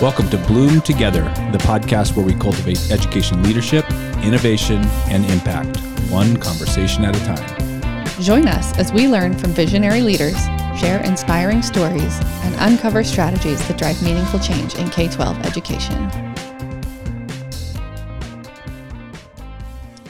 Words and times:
Welcome 0.00 0.30
to 0.30 0.38
Bloom 0.38 0.80
Together, 0.80 1.24
the 1.52 1.58
podcast 1.58 2.16
where 2.16 2.24
we 2.24 2.32
cultivate 2.32 2.90
education 2.90 3.42
leadership, 3.42 3.84
innovation, 4.22 4.80
and 5.10 5.26
impact, 5.26 5.76
one 6.10 6.38
conversation 6.38 7.04
at 7.04 7.14
a 7.14 7.18
time. 7.26 8.02
Join 8.22 8.48
us 8.48 8.74
as 8.78 8.94
we 8.94 9.08
learn 9.08 9.36
from 9.36 9.50
visionary 9.50 10.00
leaders, 10.00 10.42
share 10.74 11.04
inspiring 11.04 11.60
stories, 11.60 12.18
and 12.44 12.54
uncover 12.60 13.04
strategies 13.04 13.68
that 13.68 13.76
drive 13.76 14.02
meaningful 14.02 14.40
change 14.40 14.74
in 14.76 14.88
K 14.88 15.06
12 15.06 15.44
education. 15.44 16.10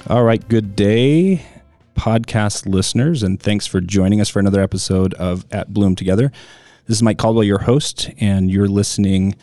All 0.07 0.23
right, 0.23 0.47
good 0.47 0.77
day, 0.77 1.45
podcast 1.97 2.65
listeners, 2.65 3.25
and 3.25 3.43
thanks 3.43 3.67
for 3.67 3.81
joining 3.81 4.21
us 4.21 4.29
for 4.29 4.39
another 4.39 4.63
episode 4.63 5.15
of 5.15 5.45
At 5.51 5.75
Bloom 5.75 5.97
Together. 5.97 6.31
This 6.87 6.99
is 6.99 7.03
Mike 7.03 7.19
Caldwell, 7.19 7.43
your 7.43 7.59
host, 7.59 8.09
and 8.21 8.53
you're 8.53 8.69
listening 8.69 9.35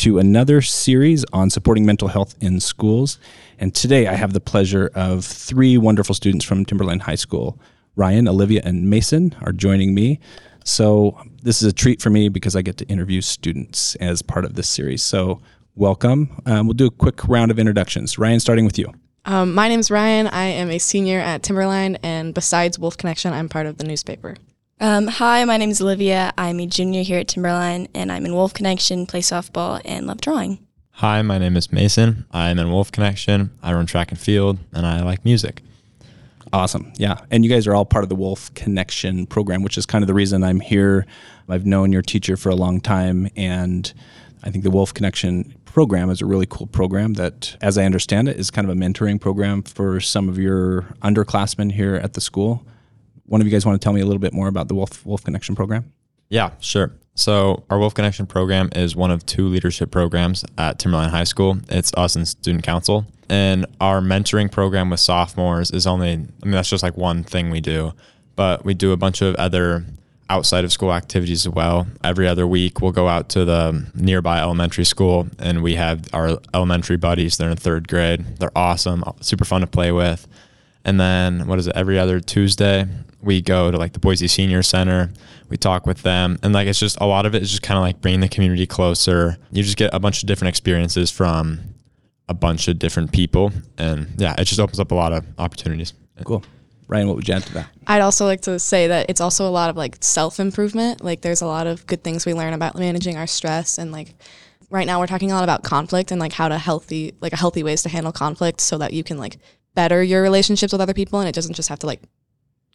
to 0.00 0.18
another 0.18 0.62
series 0.62 1.26
on 1.30 1.50
supporting 1.50 1.84
mental 1.84 2.08
health 2.08 2.34
in 2.40 2.58
schools. 2.58 3.18
And 3.58 3.74
today 3.74 4.06
I 4.06 4.14
have 4.14 4.32
the 4.32 4.40
pleasure 4.40 4.90
of 4.94 5.26
three 5.26 5.76
wonderful 5.76 6.14
students 6.14 6.42
from 6.42 6.64
Timberline 6.64 7.00
High 7.00 7.16
School. 7.16 7.60
Rian, 7.98 8.26
Olivia, 8.26 8.62
and 8.64 8.88
Mason 8.88 9.36
are 9.42 9.52
joining 9.52 9.94
me. 9.94 10.18
So 10.64 11.20
this 11.42 11.60
is 11.60 11.68
a 11.68 11.72
treat 11.74 12.00
for 12.00 12.08
me 12.08 12.30
because 12.30 12.56
I 12.56 12.62
get 12.62 12.78
to 12.78 12.86
interview 12.86 13.20
students 13.20 13.94
as 13.96 14.22
part 14.22 14.46
of 14.46 14.54
this 14.54 14.70
series. 14.70 15.02
So 15.02 15.42
welcome. 15.74 16.40
Um, 16.46 16.66
we'll 16.66 16.72
do 16.72 16.86
a 16.86 16.90
quick 16.90 17.28
round 17.28 17.50
of 17.50 17.58
introductions. 17.58 18.16
Rian, 18.16 18.40
starting 18.40 18.64
with 18.64 18.78
you. 18.78 18.90
Um, 19.26 19.52
my 19.54 19.68
name 19.68 19.80
is 19.80 19.90
Rian. 19.90 20.32
I 20.32 20.44
am 20.46 20.70
a 20.70 20.78
senior 20.78 21.20
at 21.20 21.42
Timberline, 21.42 21.98
and 22.02 22.32
besides 22.32 22.78
Wolf 22.78 22.96
Connection, 22.96 23.34
I'm 23.34 23.50
part 23.50 23.66
of 23.66 23.76
the 23.76 23.84
newspaper. 23.84 24.36
Um, 24.82 25.08
hi, 25.08 25.44
my 25.44 25.58
name 25.58 25.68
is 25.68 25.82
Olivia. 25.82 26.32
I'm 26.38 26.58
a 26.58 26.66
junior 26.66 27.02
here 27.02 27.18
at 27.18 27.28
Timberline, 27.28 27.86
and 27.94 28.10
I'm 28.10 28.24
in 28.24 28.32
Wolf 28.32 28.54
Connection, 28.54 29.04
play 29.04 29.20
softball, 29.20 29.78
and 29.84 30.06
love 30.06 30.22
drawing. 30.22 30.58
Hi, 30.92 31.20
my 31.20 31.36
name 31.36 31.54
is 31.58 31.70
Mason. 31.70 32.24
I'm 32.30 32.58
in 32.58 32.70
Wolf 32.70 32.90
Connection. 32.90 33.50
I 33.62 33.74
run 33.74 33.84
track 33.84 34.10
and 34.10 34.18
field, 34.18 34.58
and 34.72 34.86
I 34.86 35.02
like 35.02 35.22
music. 35.22 35.60
Awesome. 36.50 36.94
Yeah. 36.96 37.20
And 37.30 37.44
you 37.44 37.50
guys 37.50 37.66
are 37.66 37.74
all 37.74 37.84
part 37.84 38.04
of 38.04 38.08
the 38.08 38.14
Wolf 38.14 38.54
Connection 38.54 39.26
program, 39.26 39.62
which 39.62 39.76
is 39.76 39.84
kind 39.84 40.02
of 40.02 40.08
the 40.08 40.14
reason 40.14 40.42
I'm 40.42 40.60
here. 40.60 41.04
I've 41.46 41.66
known 41.66 41.92
your 41.92 42.00
teacher 42.00 42.38
for 42.38 42.48
a 42.48 42.56
long 42.56 42.80
time, 42.80 43.28
and 43.36 43.92
I 44.42 44.50
think 44.50 44.64
the 44.64 44.70
Wolf 44.70 44.94
Connection 44.94 45.54
program 45.66 46.08
is 46.08 46.22
a 46.22 46.26
really 46.26 46.46
cool 46.48 46.66
program 46.66 47.12
that, 47.14 47.54
as 47.60 47.76
I 47.76 47.84
understand 47.84 48.30
it, 48.30 48.38
is 48.38 48.50
kind 48.50 48.66
of 48.66 48.74
a 48.74 48.80
mentoring 48.80 49.20
program 49.20 49.62
for 49.62 50.00
some 50.00 50.30
of 50.30 50.38
your 50.38 50.86
underclassmen 51.02 51.72
here 51.72 51.96
at 51.96 52.14
the 52.14 52.22
school 52.22 52.64
one 53.30 53.40
of 53.40 53.46
you 53.46 53.52
guys 53.52 53.64
want 53.64 53.80
to 53.80 53.84
tell 53.84 53.92
me 53.92 54.00
a 54.00 54.04
little 54.04 54.18
bit 54.18 54.32
more 54.32 54.48
about 54.48 54.66
the 54.66 54.74
Wolf 54.74 55.06
Wolf 55.06 55.22
Connection 55.22 55.54
program? 55.54 55.92
Yeah, 56.30 56.50
sure. 56.58 56.92
So 57.14 57.62
our 57.70 57.78
Wolf 57.78 57.94
Connection 57.94 58.26
program 58.26 58.70
is 58.74 58.96
one 58.96 59.12
of 59.12 59.24
two 59.24 59.46
leadership 59.46 59.92
programs 59.92 60.44
at 60.58 60.80
Timberline 60.80 61.10
High 61.10 61.24
School. 61.24 61.58
It's 61.68 61.92
us 61.94 62.16
and 62.16 62.26
Student 62.26 62.64
Council. 62.64 63.06
And 63.28 63.66
our 63.80 64.00
mentoring 64.00 64.50
program 64.50 64.90
with 64.90 64.98
sophomores 64.98 65.70
is 65.70 65.86
only, 65.86 66.10
I 66.10 66.16
mean, 66.16 66.50
that's 66.50 66.68
just 66.68 66.82
like 66.82 66.96
one 66.96 67.22
thing 67.22 67.50
we 67.50 67.60
do, 67.60 67.92
but 68.34 68.64
we 68.64 68.74
do 68.74 68.90
a 68.90 68.96
bunch 68.96 69.22
of 69.22 69.36
other 69.36 69.84
outside 70.28 70.64
of 70.64 70.72
school 70.72 70.92
activities 70.92 71.46
as 71.46 71.52
well. 71.52 71.86
Every 72.02 72.26
other 72.26 72.48
week, 72.48 72.80
we'll 72.80 72.90
go 72.90 73.06
out 73.06 73.28
to 73.30 73.44
the 73.44 73.86
nearby 73.94 74.40
elementary 74.40 74.84
school 74.84 75.28
and 75.38 75.62
we 75.62 75.76
have 75.76 76.08
our 76.12 76.40
elementary 76.52 76.96
buddies. 76.96 77.36
They're 77.36 77.50
in 77.50 77.56
third 77.56 77.86
grade. 77.86 78.38
They're 78.38 78.56
awesome, 78.56 79.04
super 79.20 79.44
fun 79.44 79.60
to 79.60 79.68
play 79.68 79.92
with. 79.92 80.26
And 80.84 80.98
then, 80.98 81.46
what 81.46 81.58
is 81.58 81.68
it, 81.68 81.76
every 81.76 81.98
other 81.98 82.20
Tuesday, 82.20 82.86
we 83.22 83.42
go 83.42 83.70
to 83.70 83.76
like 83.76 83.92
the 83.92 83.98
Boise 83.98 84.28
Senior 84.28 84.62
Center. 84.62 85.10
We 85.48 85.56
talk 85.56 85.86
with 85.86 86.02
them, 86.02 86.38
and 86.42 86.52
like 86.52 86.68
it's 86.68 86.78
just 86.78 86.98
a 87.00 87.06
lot 87.06 87.26
of 87.26 87.34
it 87.34 87.42
is 87.42 87.50
just 87.50 87.62
kind 87.62 87.76
of 87.76 87.82
like 87.82 88.00
bringing 88.00 88.20
the 88.20 88.28
community 88.28 88.66
closer. 88.66 89.36
You 89.50 89.62
just 89.62 89.76
get 89.76 89.90
a 89.92 89.98
bunch 89.98 90.22
of 90.22 90.26
different 90.26 90.50
experiences 90.50 91.10
from 91.10 91.60
a 92.28 92.34
bunch 92.34 92.68
of 92.68 92.78
different 92.78 93.12
people, 93.12 93.52
and 93.78 94.08
yeah, 94.16 94.34
it 94.38 94.44
just 94.44 94.60
opens 94.60 94.80
up 94.80 94.92
a 94.92 94.94
lot 94.94 95.12
of 95.12 95.24
opportunities. 95.38 95.92
Cool. 96.24 96.44
Rian, 96.88 97.06
what 97.06 97.16
would 97.16 97.28
you 97.28 97.34
add 97.34 97.44
to 97.44 97.54
that? 97.54 97.68
I'd 97.86 98.00
also 98.00 98.26
like 98.26 98.40
to 98.42 98.58
say 98.58 98.88
that 98.88 99.06
it's 99.08 99.20
also 99.20 99.48
a 99.48 99.50
lot 99.50 99.70
of 99.70 99.76
like 99.76 99.96
self 100.00 100.40
improvement. 100.40 101.04
Like 101.04 101.20
there's 101.20 101.40
a 101.40 101.46
lot 101.46 101.66
of 101.66 101.86
good 101.86 102.02
things 102.02 102.26
we 102.26 102.34
learn 102.34 102.52
about 102.52 102.76
managing 102.76 103.16
our 103.16 103.28
stress 103.28 103.78
and 103.78 103.92
like 103.92 104.14
right 104.70 104.86
now 104.86 104.98
we're 105.00 105.06
talking 105.06 105.30
a 105.30 105.34
lot 105.34 105.44
about 105.44 105.62
conflict 105.62 106.10
and 106.10 106.20
like 106.20 106.32
how 106.32 106.48
to 106.48 106.56
healthy 106.56 107.14
like 107.20 107.32
a 107.32 107.36
healthy 107.36 107.62
ways 107.62 107.82
to 107.82 107.88
handle 107.88 108.12
conflict 108.12 108.60
so 108.60 108.78
that 108.78 108.92
you 108.92 109.04
can 109.04 109.18
like 109.18 109.38
better 109.74 110.02
your 110.02 110.22
relationships 110.22 110.72
with 110.72 110.80
other 110.80 110.94
people 110.94 111.20
and 111.20 111.28
it 111.28 111.34
doesn't 111.34 111.54
just 111.54 111.68
have 111.68 111.78
to 111.78 111.86
like 111.86 112.00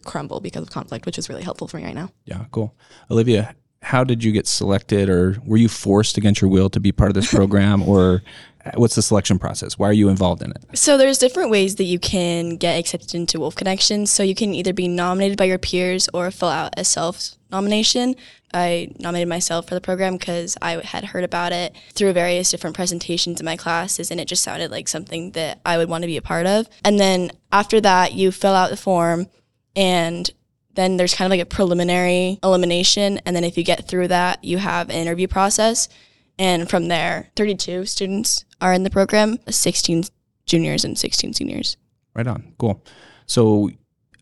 crumble 0.05 0.39
because 0.39 0.63
of 0.63 0.69
conflict, 0.69 1.05
which 1.05 1.17
is 1.17 1.29
really 1.29 1.43
helpful 1.43 1.67
for 1.67 1.77
me 1.77 1.85
right 1.85 1.95
now. 1.95 2.11
Yeah, 2.25 2.45
cool. 2.51 2.75
Olivia, 3.11 3.55
how 3.81 4.03
did 4.03 4.23
you 4.23 4.31
get 4.31 4.47
selected 4.47 5.09
or 5.09 5.37
were 5.45 5.57
you 5.57 5.69
forced 5.69 6.17
against 6.17 6.41
your 6.41 6.49
will 6.49 6.69
to 6.69 6.79
be 6.79 6.91
part 6.91 7.09
of 7.09 7.15
this 7.15 7.31
program 7.33 7.87
or 7.87 8.23
what's 8.73 8.95
the 8.95 9.01
selection 9.01 9.37
process? 9.37 9.77
Why 9.77 9.89
are 9.89 9.93
you 9.93 10.09
involved 10.09 10.41
in 10.41 10.51
it? 10.51 10.77
So 10.77 10.97
there's 10.97 11.19
different 11.19 11.51
ways 11.51 11.75
that 11.75 11.83
you 11.83 11.99
can 11.99 12.57
get 12.57 12.79
accepted 12.79 13.13
into 13.13 13.39
Wolf 13.39 13.55
Connection. 13.55 14.07
So 14.07 14.23
you 14.23 14.35
can 14.35 14.53
either 14.55 14.73
be 14.73 14.87
nominated 14.87 15.37
by 15.37 15.45
your 15.45 15.59
peers 15.59 16.09
or 16.13 16.31
fill 16.31 16.49
out 16.49 16.73
a 16.77 16.83
self 16.83 17.35
nomination. 17.51 18.15
I 18.53 18.89
nominated 18.99 19.27
myself 19.27 19.67
for 19.67 19.75
the 19.75 19.81
program 19.81 20.17
because 20.17 20.57
I 20.61 20.81
had 20.83 21.03
heard 21.05 21.23
about 21.23 21.51
it 21.51 21.75
through 21.93 22.13
various 22.13 22.49
different 22.49 22.75
presentations 22.75 23.39
in 23.39 23.45
my 23.45 23.57
classes, 23.57 24.11
and 24.11 24.19
it 24.19 24.27
just 24.27 24.43
sounded 24.43 24.71
like 24.71 24.87
something 24.87 25.31
that 25.31 25.59
I 25.65 25.77
would 25.77 25.89
want 25.89 26.03
to 26.03 26.07
be 26.07 26.17
a 26.17 26.21
part 26.21 26.47
of. 26.47 26.67
And 26.83 26.99
then 26.99 27.31
after 27.51 27.81
that, 27.81 28.13
you 28.13 28.31
fill 28.31 28.53
out 28.53 28.69
the 28.69 28.77
form 28.77 29.27
and 29.75 30.29
then 30.75 30.97
there's 30.97 31.15
kind 31.15 31.25
of 31.25 31.31
like 31.31 31.45
a 31.45 31.49
preliminary 31.49 32.39
elimination. 32.43 33.19
And 33.25 33.35
then 33.35 33.43
if 33.43 33.57
you 33.57 33.63
get 33.63 33.87
through 33.87 34.09
that, 34.09 34.43
you 34.43 34.57
have 34.57 34.89
an 34.89 34.95
interview 34.95 35.27
process. 35.27 35.89
And 36.37 36.69
from 36.69 36.89
there, 36.89 37.29
32 37.35 37.85
students 37.85 38.45
are 38.61 38.73
in 38.73 38.83
the 38.83 38.89
program, 38.89 39.39
16 39.49 40.03
juniors 40.45 40.83
and 40.83 40.97
16 40.97 41.33
seniors. 41.33 41.77
Right 42.13 42.27
on. 42.27 42.53
Cool. 42.57 42.83
So 43.25 43.71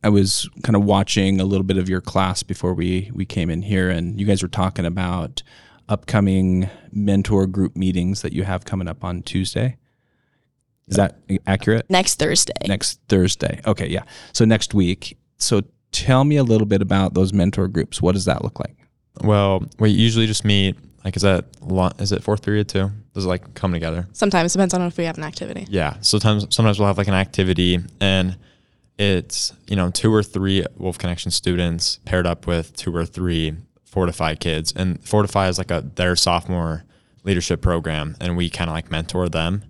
I 0.04 0.10
was 0.10 0.50
kind 0.64 0.76
of 0.76 0.84
watching 0.84 1.40
a 1.40 1.46
little 1.46 1.64
bit 1.64 1.78
of 1.78 1.90
your 1.90 2.02
class 2.02 2.44
before 2.44 2.74
we, 2.74 3.10
we 3.14 3.26
came 3.26 3.50
in 3.50 3.62
here, 3.62 3.90
and 3.90 4.20
you 4.20 4.26
guys 4.26 4.42
were 4.42 4.50
talking 4.50 4.86
about 4.86 5.42
upcoming 5.90 6.70
mentor 6.92 7.48
group 7.48 7.76
meetings 7.76 8.22
that 8.22 8.34
you 8.34 8.44
have 8.44 8.66
coming 8.66 8.88
up 8.88 9.04
on 9.04 9.22
Tuesday. 9.22 9.78
Is 10.88 10.98
that 10.98 11.18
accurate? 11.48 11.90
Next 11.90 12.20
Thursday. 12.20 12.54
Next 12.68 13.00
Thursday. 13.08 13.62
Okay, 13.66 13.88
yeah. 13.88 14.04
So 14.34 14.44
next 14.44 14.74
week, 14.74 15.18
so 15.44 15.62
tell 15.92 16.24
me 16.24 16.38
a 16.38 16.44
little 16.44 16.68
bit 16.68 16.82
about 16.82 17.14
those 17.14 17.34
mentor 17.34 17.68
groups. 17.68 18.02
What 18.02 18.14
does 18.14 18.26
that 18.26 18.44
look 18.44 18.60
like? 18.60 18.76
Well, 19.22 19.64
we 19.80 19.92
usually 19.92 20.26
just 20.26 20.44
meet. 20.44 20.76
Like, 21.06 21.16
is 21.16 21.22
that 21.24 21.46
is 22.00 22.12
it 22.12 22.24
fourth 22.24 22.44
period 22.44 22.70
too? 22.70 22.92
Does 23.14 23.26
it 23.26 23.28
like 23.28 23.54
come 23.54 23.74
together? 23.74 24.08
Sometimes 24.14 24.54
depends 24.54 24.74
on 24.74 24.82
if 24.82 24.98
we 24.98 25.04
have 25.06 25.18
an 25.18 25.24
activity. 25.24 25.66
Yeah. 25.70 25.98
Sometimes 26.02 26.48
sometimes 26.50 26.80
we'll 26.80 26.88
have 26.88 26.98
like 26.98 27.10
an 27.10 27.14
activity 27.14 27.80
and 28.00 28.38
it's 28.98 29.54
you 29.68 29.76
know 29.76 29.90
two 29.90 30.14
or 30.14 30.24
three 30.24 30.66
Wolf 30.78 30.98
Connection 30.98 31.32
students 31.32 32.00
paired 32.06 32.26
up 32.26 32.48
with 32.48 32.76
two 32.76 32.96
or 32.96 33.06
three 33.06 33.54
Fortify 33.86 34.36
kids, 34.36 34.74
and 34.76 35.04
Fortify 35.06 35.50
is 35.50 35.58
like 35.58 35.72
a 35.72 35.82
their 35.82 36.16
sophomore 36.16 36.84
leadership 37.24 37.62
program, 37.62 38.16
and 38.20 38.36
we 38.36 38.50
kind 38.50 38.70
of 38.70 38.74
like 38.74 38.90
mentor 38.90 39.30
them. 39.30 39.64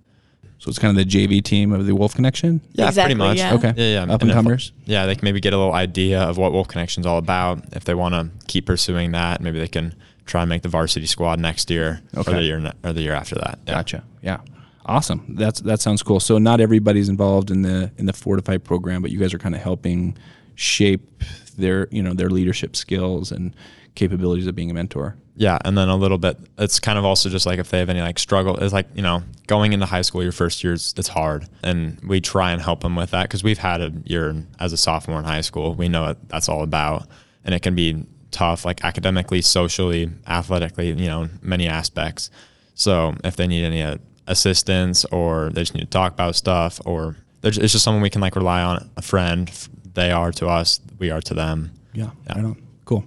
So 0.64 0.70
it's 0.70 0.80
kind 0.80 0.98
of 0.98 1.06
the 1.06 1.10
JV 1.10 1.44
team 1.44 1.74
of 1.74 1.86
the 1.86 1.94
Wolf 1.94 2.16
Connection. 2.16 2.62
Yeah, 2.72 2.88
exactly, 2.88 3.16
pretty 3.16 3.28
much. 3.30 3.38
Yeah. 3.38 3.54
Okay. 3.56 3.74
Yeah, 3.76 4.06
yeah. 4.06 4.14
Up 4.14 4.22
and 4.22 4.32
comers. 4.32 4.72
Yeah, 4.86 5.06
they 5.06 5.14
can 5.16 5.26
maybe 5.26 5.42
get 5.42 5.52
a 5.52 5.58
little 5.58 5.74
idea 5.74 6.22
of 6.22 6.38
what 6.38 6.54
Wolf 6.54 6.70
Connection's 6.70 7.06
all 7.06 7.18
about. 7.18 7.66
If 7.76 7.84
they 7.84 7.94
want 7.94 8.14
to 8.16 8.30
keep 8.48 8.66
pursuing 8.68 9.12
that, 9.12 9.42
maybe 9.42 9.60
they 9.60 9.68
can 9.68 9.94
try 10.26 10.42
and 10.44 10.48
make 10.48 10.62
the 10.62 10.70
varsity 10.70 11.06
squad 11.06 11.38
next 11.42 11.70
year 11.70 12.00
Okay. 12.16 12.32
or 12.32 12.36
the 12.38 12.44
year 12.44 12.60
ne- 12.62 12.72
or 12.82 12.94
the 12.94 13.02
year 13.02 13.12
after 13.12 13.36
that. 13.36 13.60
Yeah. 13.68 13.74
Gotcha. 13.74 14.04
Yeah. 14.22 14.38
Awesome. 14.86 15.36
That's 15.38 15.60
that 15.62 15.82
sounds 15.82 16.02
cool. 16.02 16.22
So 16.22 16.38
not 16.38 16.62
everybody's 16.62 17.10
involved 17.10 17.52
in 17.52 17.64
the 17.64 17.92
in 17.98 18.06
the 18.06 18.14
Fortify 18.14 18.56
program, 18.56 19.02
but 19.02 19.12
you 19.12 19.20
guys 19.20 19.34
are 19.34 19.40
kind 19.40 19.56
of 19.56 19.62
helping 19.62 20.18
shape 20.56 21.24
their 21.58 21.90
you 21.92 22.02
know 22.02 22.14
their 22.14 22.30
leadership 22.30 22.78
skills 22.78 23.34
and 23.34 23.54
capabilities 23.96 24.48
of 24.48 24.56
being 24.56 24.72
a 24.72 24.74
mentor. 24.74 25.18
Yeah, 25.36 25.58
and 25.66 25.78
then 25.78 25.90
a 25.90 25.96
little 25.96 26.18
bit. 26.18 26.38
It's 26.60 26.80
kind 26.80 27.00
of 27.00 27.06
also 27.06 27.30
just 27.30 27.46
like 27.46 27.58
if 27.60 27.70
they 27.70 27.80
have 27.80 27.90
any 27.90 28.02
like 28.02 28.20
struggle. 28.20 28.58
It's 28.58 28.74
like 28.74 28.88
you 28.94 29.02
know 29.02 29.24
going 29.48 29.74
into 29.74 29.86
high 29.86 30.04
school 30.04 30.22
your 30.22 30.32
first 30.32 30.64
year 30.64 30.74
it's 30.74 31.08
hard, 31.08 31.48
and 31.64 32.00
we 32.08 32.22
try 32.22 32.52
and 32.52 32.62
help 32.62 32.82
them 32.82 32.96
with 32.96 33.12
that 33.12 33.24
because 33.24 33.44
we've 33.44 33.58
had 33.58 33.82
a 33.82 33.92
year 34.06 34.36
as 34.60 34.74
a 34.74 34.78
sophomore 34.78 35.20
in 35.20 35.26
high 35.26 35.42
school. 35.42 35.74
We 35.74 35.90
know 35.90 36.04
what 36.04 36.30
that's 36.30 36.50
all 36.50 36.62
about, 36.62 37.08
and 37.44 37.56
it 37.56 37.62
can 37.62 37.74
be 37.74 38.06
tough, 38.30 38.64
like 38.64 38.84
academically, 38.86 39.42
socially, 39.42 40.12
athletically. 40.28 40.90
You 40.90 41.08
know, 41.08 41.30
many 41.42 41.68
aspects. 41.68 42.30
So 42.76 43.16
if 43.24 43.36
they 43.36 43.48
need 43.48 43.64
any 43.64 43.82
uh, 43.82 43.98
assistance 44.28 45.06
or 45.06 45.50
they 45.50 45.62
just 45.62 45.74
need 45.74 45.82
to 45.82 45.88
talk 45.88 46.14
about 46.14 46.36
stuff, 46.36 46.80
or 46.86 47.16
there's, 47.42 47.58
it's 47.58 47.74
just 47.74 47.84
someone 47.84 48.04
we 48.04 48.10
can 48.10 48.22
like 48.22 48.36
rely 48.36 48.62
on, 48.62 48.90
a 48.98 49.02
friend. 49.02 49.50
They 49.96 50.12
are 50.12 50.32
to 50.34 50.48
us, 50.48 50.80
we 51.00 51.12
are 51.12 51.22
to 51.22 51.34
them. 51.34 51.72
Yeah. 51.94 52.12
Right 52.30 52.44
on. 52.44 52.62
Cool. 52.86 53.06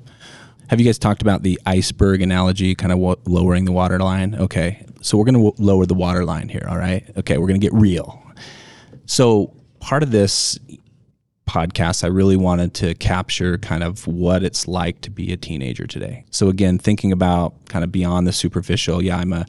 Have 0.69 0.81
you 0.81 0.87
guys 0.87 0.99
talked 0.99 1.23
about 1.23 1.43
the 1.43 1.61
iceberg 1.65 2.23
analogy, 2.23 2.75
kind 2.75 2.93
of 2.93 3.19
lowering 3.27 3.65
the 3.65 3.73
water 3.73 3.99
line? 3.99 4.35
Okay. 4.35 4.85
So 5.01 5.17
we're 5.17 5.25
going 5.25 5.35
to 5.35 5.51
w- 5.51 5.65
lower 5.65 5.87
the 5.87 5.95
water 5.95 6.25
line 6.25 6.49
here. 6.49 6.67
All 6.69 6.79
right. 6.79 7.09
Okay. 7.17 7.39
We're 7.39 7.47
going 7.47 7.61
to 7.61 7.65
get 7.65 7.73
real. 7.73 8.23
So 9.07 9.55
part 9.79 10.03
of 10.03 10.11
this, 10.11 10.59
podcast, 11.47 12.03
I 12.03 12.09
really 12.09 12.37
wanted 12.37 12.75
to 12.75 12.95
capture 12.97 13.57
kind 13.59 13.83
of 13.83 14.07
what 14.07 14.43
it's 14.43 14.67
like 14.67 15.01
to 15.03 15.11
be 15.11 15.33
a 15.33 15.37
teenager 15.37 15.87
today. 15.87 16.25
So 16.31 16.49
again, 16.49 16.79
thinking 16.79 17.13
about 17.13 17.67
kind 17.67 17.85
of 17.85 17.93
beyond 17.93 18.27
the 18.27 18.33
superficial. 18.33 19.03
Yeah, 19.03 19.19
I'm 19.19 19.33
a 19.33 19.47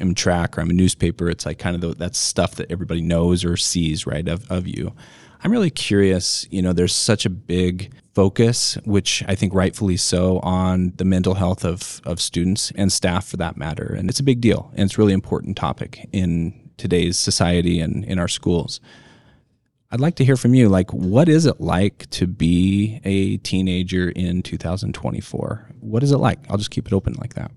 I'm 0.00 0.12
a 0.12 0.14
track 0.14 0.56
or 0.56 0.62
I'm 0.62 0.70
a 0.70 0.72
newspaper. 0.74 1.28
It's 1.28 1.44
like 1.44 1.58
kind 1.58 1.74
of 1.74 1.82
the, 1.82 1.94
that 1.96 2.16
stuff 2.16 2.54
that 2.54 2.70
everybody 2.70 3.02
knows 3.02 3.44
or 3.44 3.58
sees, 3.58 4.06
right, 4.06 4.26
of, 4.26 4.50
of 4.50 4.66
you. 4.66 4.94
I'm 5.42 5.52
really 5.52 5.68
curious. 5.68 6.46
You 6.50 6.62
know, 6.62 6.72
there's 6.72 6.94
such 6.94 7.26
a 7.26 7.30
big 7.30 7.92
focus, 8.14 8.78
which 8.84 9.22
I 9.26 9.34
think 9.34 9.52
rightfully 9.54 9.96
so, 9.96 10.38
on 10.40 10.92
the 10.96 11.04
mental 11.04 11.34
health 11.34 11.64
of, 11.64 12.00
of 12.04 12.20
students 12.20 12.72
and 12.76 12.92
staff 12.92 13.26
for 13.26 13.36
that 13.38 13.56
matter. 13.56 13.94
And 13.98 14.08
it's 14.08 14.20
a 14.20 14.24
big 14.24 14.40
deal. 14.40 14.70
And 14.74 14.88
it's 14.88 14.96
a 14.96 15.00
really 15.00 15.12
important 15.12 15.56
topic 15.56 16.08
in 16.12 16.70
today's 16.76 17.18
society 17.18 17.80
and 17.80 18.04
in 18.04 18.18
our 18.18 18.28
schools. 18.28 18.80
I'd 19.90 20.00
like 20.00 20.16
to 20.16 20.24
hear 20.24 20.36
from 20.36 20.54
you. 20.54 20.68
Like, 20.68 20.92
what 20.92 21.28
is 21.28 21.46
it 21.46 21.60
like 21.60 22.08
to 22.10 22.26
be 22.26 23.00
a 23.04 23.36
teenager 23.38 24.08
in 24.10 24.42
2024? 24.42 25.70
What 25.80 26.02
is 26.02 26.10
it 26.10 26.18
like? 26.18 26.38
I'll 26.50 26.56
just 26.56 26.70
keep 26.70 26.86
it 26.86 26.92
open 26.92 27.14
like 27.14 27.34
that. 27.34 27.52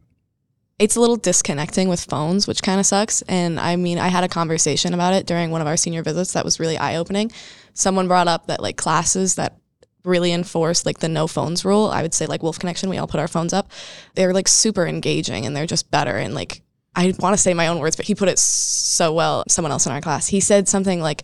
It's 0.77 0.95
a 0.95 0.99
little 0.99 1.15
disconnecting 1.15 1.89
with 1.89 2.03
phones, 2.03 2.47
which 2.47 2.61
kind 2.61 2.79
of 2.79 2.85
sucks. 2.85 3.23
And 3.23 3.59
I 3.59 3.75
mean, 3.75 3.97
I 3.97 4.09
had 4.09 4.23
a 4.23 4.27
conversation 4.27 4.93
about 4.93 5.15
it 5.15 5.25
during 5.25 5.49
one 5.49 5.61
of 5.61 5.67
our 5.67 5.77
senior 5.77 6.03
visits 6.03 6.33
that 6.33 6.45
was 6.45 6.59
really 6.59 6.77
eye 6.77 6.97
opening. 6.97 7.31
Someone 7.73 8.07
brought 8.07 8.27
up 8.27 8.45
that 8.47 8.61
like 8.61 8.77
classes 8.77 9.35
that 9.35 9.57
really 10.03 10.31
enforce 10.31 10.85
like 10.85 10.99
the 10.99 11.09
no 11.09 11.27
phones 11.27 11.65
rule, 11.65 11.87
I 11.87 12.01
would 12.01 12.13
say 12.13 12.25
like 12.25 12.43
Wolf 12.43 12.59
Connection, 12.59 12.89
we 12.89 12.97
all 12.97 13.07
put 13.07 13.19
our 13.19 13.27
phones 13.27 13.53
up. 13.53 13.71
They're 14.15 14.33
like 14.33 14.47
super 14.47 14.87
engaging 14.87 15.45
and 15.45 15.55
they're 15.55 15.65
just 15.65 15.91
better. 15.91 16.17
And 16.17 16.33
like, 16.33 16.61
I 16.95 17.13
want 17.19 17.33
to 17.33 17.37
say 17.37 17.53
my 17.53 17.67
own 17.67 17.79
words, 17.79 17.95
but 17.95 18.05
he 18.05 18.15
put 18.15 18.29
it 18.29 18.39
so 18.39 19.13
well. 19.13 19.43
Someone 19.47 19.71
else 19.71 19.85
in 19.85 19.91
our 19.91 20.01
class, 20.01 20.27
he 20.27 20.39
said 20.39 20.67
something 20.67 21.01
like, 21.01 21.23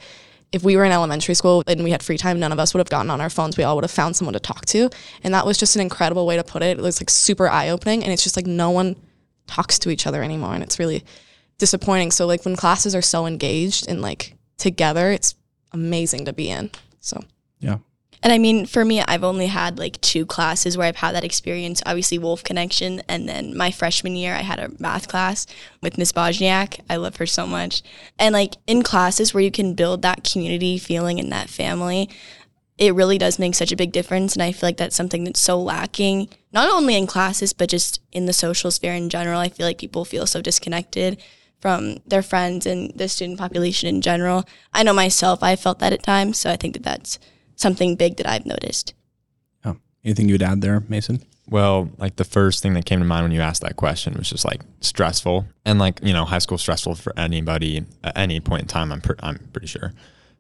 if 0.51 0.63
we 0.63 0.77
were 0.77 0.85
in 0.85 0.91
elementary 0.91 1.33
school 1.33 1.63
and 1.65 1.83
we 1.83 1.89
had 1.89 2.03
free 2.03 2.17
time, 2.17 2.39
none 2.39 2.51
of 2.51 2.59
us 2.59 2.73
would 2.73 2.79
have 2.79 2.89
gotten 2.89 3.09
on 3.09 3.19
our 3.19 3.29
phones. 3.29 3.57
We 3.57 3.63
all 3.63 3.75
would 3.75 3.83
have 3.83 3.91
found 3.91 4.15
someone 4.15 4.33
to 4.33 4.39
talk 4.39 4.65
to. 4.67 4.89
And 5.23 5.33
that 5.33 5.47
was 5.47 5.57
just 5.57 5.75
an 5.75 5.81
incredible 5.81 6.27
way 6.27 6.37
to 6.37 6.43
put 6.43 6.61
it. 6.61 6.77
It 6.77 6.83
was 6.83 7.01
like 7.01 7.09
super 7.09 7.49
eye 7.49 7.69
opening. 7.69 8.03
And 8.03 8.13
it's 8.13 8.21
just 8.21 8.35
like 8.35 8.45
no 8.45 8.69
one 8.69 8.95
talks 9.47 9.79
to 9.79 9.89
each 9.89 10.05
other 10.05 10.21
anymore. 10.21 10.53
And 10.53 10.61
it's 10.61 10.77
really 10.77 11.03
disappointing. 11.57 12.11
So, 12.11 12.27
like, 12.27 12.45
when 12.45 12.55
classes 12.55 12.93
are 12.93 13.01
so 13.01 13.25
engaged 13.25 13.87
and 13.87 14.01
like 14.01 14.35
together, 14.57 15.09
it's 15.11 15.33
amazing 15.71 16.25
to 16.25 16.33
be 16.33 16.49
in. 16.49 16.69
So, 16.99 17.23
Yeah. 17.59 17.77
And 18.23 18.31
I 18.31 18.37
mean, 18.37 18.65
for 18.65 18.85
me, 18.85 19.01
I've 19.01 19.25
only 19.25 19.47
had 19.47 19.77
like 19.77 19.99
two 19.99 20.25
classes 20.25 20.77
where 20.77 20.87
I've 20.87 20.95
had 20.95 21.13
that 21.13 21.25
experience. 21.25 21.83
Obviously, 21.85 22.17
Wolf 22.17 22.41
Connection, 22.41 23.01
and 23.09 23.27
then 23.27 23.55
my 23.55 23.69
freshman 23.69 24.15
year, 24.15 24.33
I 24.33 24.43
had 24.43 24.59
a 24.59 24.71
math 24.79 25.09
class 25.09 25.45
with 25.81 25.97
Miss 25.97 26.13
Bojniak. 26.13 26.79
I 26.89 26.95
love 26.95 27.17
her 27.17 27.25
so 27.25 27.45
much. 27.45 27.83
And 28.17 28.31
like 28.31 28.55
in 28.65 28.81
classes 28.81 29.33
where 29.33 29.43
you 29.43 29.51
can 29.51 29.73
build 29.73 30.01
that 30.01 30.23
community 30.23 30.77
feeling 30.77 31.19
and 31.19 31.33
that 31.33 31.49
family, 31.49 32.09
it 32.77 32.95
really 32.95 33.17
does 33.17 33.37
make 33.37 33.55
such 33.55 33.73
a 33.73 33.77
big 33.77 33.91
difference. 33.91 34.33
And 34.33 34.41
I 34.41 34.53
feel 34.53 34.69
like 34.69 34.77
that's 34.77 34.95
something 34.95 35.25
that's 35.25 35.41
so 35.41 35.61
lacking, 35.61 36.29
not 36.53 36.69
only 36.69 36.95
in 36.95 37.07
classes, 37.07 37.51
but 37.51 37.69
just 37.69 37.99
in 38.13 38.25
the 38.25 38.33
social 38.33 38.71
sphere 38.71 38.93
in 38.93 39.09
general. 39.09 39.41
I 39.41 39.49
feel 39.49 39.65
like 39.65 39.77
people 39.77 40.05
feel 40.05 40.25
so 40.25 40.41
disconnected 40.41 41.21
from 41.59 41.97
their 42.07 42.21
friends 42.21 42.65
and 42.65 42.91
the 42.95 43.09
student 43.09 43.37
population 43.37 43.89
in 43.89 44.01
general. 44.01 44.45
I 44.73 44.83
know 44.83 44.93
myself, 44.93 45.43
I 45.43 45.57
felt 45.57 45.79
that 45.79 45.93
at 45.93 46.03
times. 46.03 46.39
So 46.39 46.49
I 46.49 46.55
think 46.55 46.73
that 46.73 46.83
that's 46.83 47.19
something 47.55 47.95
big 47.95 48.17
that 48.17 48.27
I've 48.27 48.45
noticed. 48.45 48.93
Oh, 49.65 49.77
anything 50.03 50.27
you 50.27 50.35
would 50.35 50.43
add 50.43 50.61
there, 50.61 50.81
Mason? 50.87 51.23
Well, 51.49 51.89
like 51.97 52.15
the 52.15 52.23
first 52.23 52.63
thing 52.63 52.73
that 52.73 52.85
came 52.85 52.99
to 52.99 53.05
mind 53.05 53.25
when 53.25 53.31
you 53.31 53.41
asked 53.41 53.61
that 53.63 53.75
question 53.75 54.13
was 54.13 54.29
just 54.29 54.45
like 54.45 54.61
stressful, 54.79 55.45
and 55.65 55.77
like 55.77 55.99
you 56.01 56.13
know, 56.13 56.25
high 56.25 56.39
school 56.39 56.57
stressful 56.57 56.95
for 56.95 57.13
anybody 57.17 57.85
at 58.03 58.17
any 58.17 58.39
point 58.39 58.63
in 58.63 58.67
time. 58.67 58.91
I'm 58.91 59.01
per- 59.01 59.17
I'm 59.21 59.39
pretty 59.51 59.67
sure, 59.67 59.93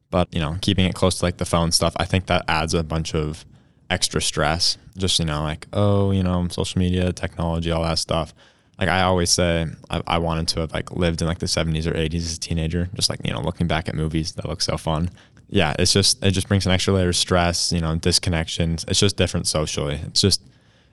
but 0.09 0.33
you 0.33 0.39
know, 0.39 0.57
keeping 0.61 0.85
it 0.85 0.95
close 0.95 1.19
to 1.19 1.25
like 1.25 1.37
the 1.37 1.45
phone 1.45 1.71
stuff, 1.71 1.93
I 1.97 2.05
think 2.05 2.27
that 2.27 2.45
adds 2.47 2.73
a 2.73 2.83
bunch 2.83 3.13
of 3.13 3.45
extra 3.89 4.21
stress. 4.21 4.77
Just 4.97 5.19
you 5.19 5.25
know, 5.25 5.43
like 5.43 5.67
oh, 5.73 6.11
you 6.11 6.23
know, 6.23 6.47
social 6.49 6.79
media, 6.79 7.11
technology, 7.11 7.69
all 7.69 7.83
that 7.83 7.99
stuff. 7.99 8.33
Like 8.79 8.89
I 8.89 9.03
always 9.03 9.29
say, 9.29 9.67
I, 9.89 10.01
I 10.07 10.17
wanted 10.19 10.47
to 10.49 10.61
have 10.61 10.73
like 10.73 10.91
lived 10.91 11.21
in 11.21 11.27
like 11.27 11.39
the 11.39 11.45
70s 11.45 11.85
or 11.85 11.93
80s 11.93 12.15
as 12.15 12.37
a 12.37 12.39
teenager. 12.39 12.89
Just 12.95 13.09
like 13.09 13.19
you 13.25 13.33
know, 13.33 13.41
looking 13.41 13.67
back 13.67 13.89
at 13.89 13.95
movies 13.95 14.33
that 14.33 14.47
look 14.47 14.61
so 14.61 14.77
fun 14.77 15.09
yeah, 15.53 15.75
it's 15.77 15.93
just 15.93 16.23
it 16.23 16.31
just 16.31 16.47
brings 16.47 16.65
an 16.65 16.71
extra 16.71 16.95
layer 16.95 17.09
of 17.09 17.15
stress, 17.15 17.71
you 17.71 17.79
know, 17.79 17.95
disconnections. 17.95 18.87
It's 18.87 18.99
just 18.99 19.17
different 19.17 19.45
socially. 19.45 19.99
It's 20.07 20.19
just 20.19 20.41